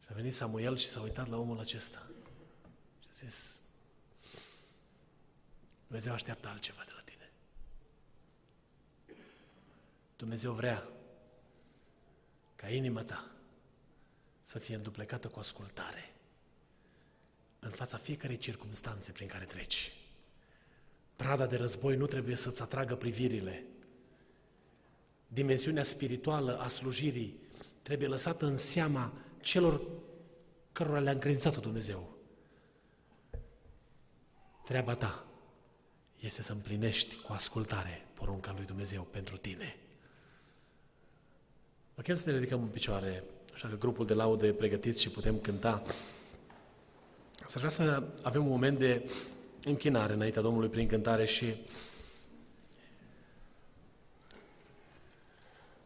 Și 0.00 0.08
a 0.10 0.14
venit 0.14 0.34
Samuel 0.34 0.76
și 0.76 0.86
s-a 0.86 1.00
uitat 1.00 1.28
la 1.28 1.38
omul 1.38 1.58
acesta. 1.58 2.10
Și 3.16 3.22
a 3.24 3.28
zis, 3.28 3.60
Dumnezeu 5.86 6.12
așteaptă 6.12 6.48
altceva 6.48 6.82
de 6.86 6.92
la 6.94 7.00
tine. 7.00 7.30
Dumnezeu 10.16 10.52
vrea 10.52 10.88
ca 12.56 12.68
inima 12.68 13.02
ta 13.02 13.30
să 14.42 14.58
fie 14.58 14.74
înduplecată 14.74 15.28
cu 15.28 15.38
ascultare 15.38 16.14
în 17.58 17.70
fața 17.70 17.96
fiecarei 17.96 18.38
circunstanțe 18.38 19.12
prin 19.12 19.28
care 19.28 19.44
treci. 19.44 19.92
Prada 21.16 21.46
de 21.46 21.56
război 21.56 21.96
nu 21.96 22.06
trebuie 22.06 22.36
să-ți 22.36 22.62
atragă 22.62 22.96
privirile. 22.96 23.64
Dimensiunea 25.28 25.84
spirituală 25.84 26.58
a 26.58 26.68
slujirii 26.68 27.40
trebuie 27.82 28.08
lăsată 28.08 28.46
în 28.46 28.56
seama 28.56 29.12
celor 29.40 29.82
cărora 30.72 31.00
le-a 31.00 31.12
încredințat 31.12 31.56
Dumnezeu. 31.56 32.15
Treaba 34.66 34.94
ta 34.94 35.24
este 36.20 36.42
să 36.42 36.52
împlinești 36.52 37.16
cu 37.16 37.32
ascultare 37.32 38.06
porunca 38.14 38.52
lui 38.56 38.64
Dumnezeu 38.64 39.02
pentru 39.02 39.36
tine. 39.36 39.76
Mă 41.94 42.02
chem 42.02 42.14
să 42.14 42.30
ne 42.30 42.36
ridicăm 42.36 42.62
în 42.62 42.68
picioare, 42.68 43.24
așa 43.52 43.68
că 43.68 43.76
grupul 43.76 44.06
de 44.06 44.14
laudă 44.14 44.46
e 44.46 44.52
pregătit 44.52 44.98
și 44.98 45.10
putem 45.10 45.38
cânta. 45.38 45.82
Să 47.46 47.58
vrea 47.58 47.70
să 47.70 48.02
avem 48.22 48.42
un 48.42 48.48
moment 48.48 48.78
de 48.78 49.10
închinare 49.64 50.12
înaintea 50.12 50.42
Domnului 50.42 50.68
prin 50.68 50.88
cântare 50.88 51.24
și 51.24 51.54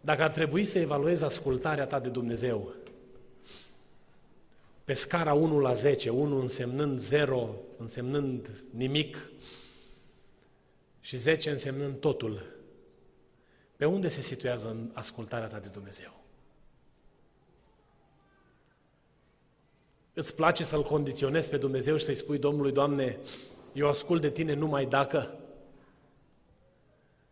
dacă 0.01 0.23
ar 0.23 0.31
trebui 0.31 0.65
să 0.65 0.79
evaluezi 0.79 1.25
ascultarea 1.25 1.87
ta 1.87 2.01
de 2.01 2.09
Dumnezeu 2.09 2.75
pe 4.91 4.97
scara 4.97 5.35
1 5.35 5.59
la 5.59 5.73
10, 5.73 6.09
1 6.09 6.41
însemnând 6.41 7.01
0, 7.01 7.55
însemnând 7.79 8.65
nimic 8.71 9.31
și 11.01 11.17
10 11.17 11.51
însemnând 11.51 11.99
totul, 11.99 12.47
pe 13.77 13.85
unde 13.85 14.09
se 14.09 14.21
situează 14.21 14.69
în 14.69 14.91
ascultarea 14.95 15.47
ta 15.47 15.59
de 15.59 15.69
Dumnezeu? 15.69 16.25
Îți 20.13 20.35
place 20.35 20.65
să-L 20.65 20.83
condiționezi 20.83 21.51
pe 21.51 21.57
Dumnezeu 21.57 21.97
și 21.97 22.05
să-i 22.05 22.15
spui 22.15 22.39
Domnului, 22.39 22.73
Doamne, 22.73 23.19
eu 23.73 23.89
ascult 23.89 24.21
de 24.21 24.31
Tine 24.31 24.55
numai 24.55 24.87
dacă? 24.87 25.39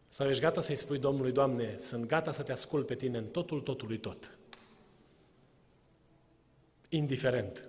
Sau 0.08 0.28
ești 0.28 0.42
gata 0.42 0.60
să-i 0.60 0.76
spui 0.76 0.98
Domnului, 0.98 1.32
Doamne, 1.32 1.76
sunt 1.78 2.06
gata 2.06 2.32
să 2.32 2.42
te 2.42 2.52
ascult 2.52 2.86
pe 2.86 2.94
Tine 2.94 3.18
în 3.18 3.26
totul, 3.26 3.60
totului 3.60 3.98
tot? 3.98 4.37
Indiferent. 6.88 7.68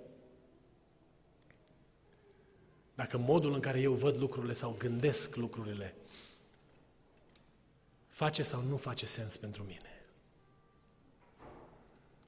Dacă 2.96 3.18
modul 3.18 3.54
în 3.54 3.60
care 3.60 3.80
eu 3.80 3.94
văd 3.94 4.18
lucrurile 4.18 4.54
sau 4.54 4.76
gândesc 4.78 5.36
lucrurile 5.36 5.96
face 8.08 8.44
sau 8.44 8.62
nu 8.62 8.78
face 8.78 9.06
sens 9.06 9.38
pentru 9.38 9.64
mine. 9.64 10.04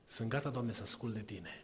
Sunt 0.05 0.29
gata, 0.29 0.49
Doamne, 0.49 0.71
să 0.71 0.81
ascult 0.81 1.13
de 1.13 1.21
Tine. 1.21 1.63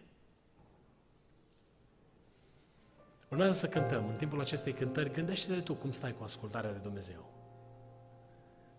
Urmează 3.30 3.52
să 3.52 3.68
cântăm. 3.68 4.08
În 4.10 4.16
timpul 4.16 4.40
acestei 4.40 4.74
cântări, 4.74 5.12
gândește-te 5.12 5.62
tu 5.62 5.74
cum 5.74 5.92
stai 5.92 6.14
cu 6.14 6.24
ascultarea 6.24 6.72
de 6.72 6.78
Dumnezeu. 6.78 7.32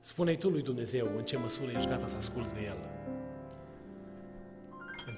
Spune-i 0.00 0.38
tu 0.38 0.48
lui 0.48 0.62
Dumnezeu 0.62 1.16
în 1.16 1.24
ce 1.24 1.36
măsură 1.36 1.70
ești 1.70 1.88
gata 1.88 2.06
să 2.06 2.16
asculți 2.16 2.54
de 2.54 2.60
El. 2.60 3.07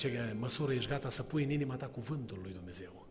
În 0.02 0.10
ce 0.10 0.36
măsură 0.38 0.72
ești 0.72 0.90
gata 0.90 1.10
să 1.10 1.22
pui 1.22 1.44
în 1.44 1.50
inima 1.50 1.74
ta 1.74 1.86
cuvântul 1.86 2.38
lui 2.42 2.52
Dumnezeu. 2.52 3.06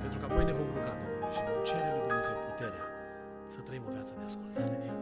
Pentru 0.00 0.18
că 0.18 0.24
apoi 0.24 0.44
ne 0.44 0.52
vom 0.52 0.66
ruga 0.66 0.94
Domnului 1.02 1.34
și 1.34 1.40
vom 1.40 1.64
cere 1.64 1.90
lui 1.96 2.06
Dumnezeu 2.06 2.34
puterea 2.50 2.84
să 3.48 3.58
trăim 3.60 3.82
o 3.88 3.92
viață 3.92 4.14
de 4.18 4.24
ascultare. 4.24 4.99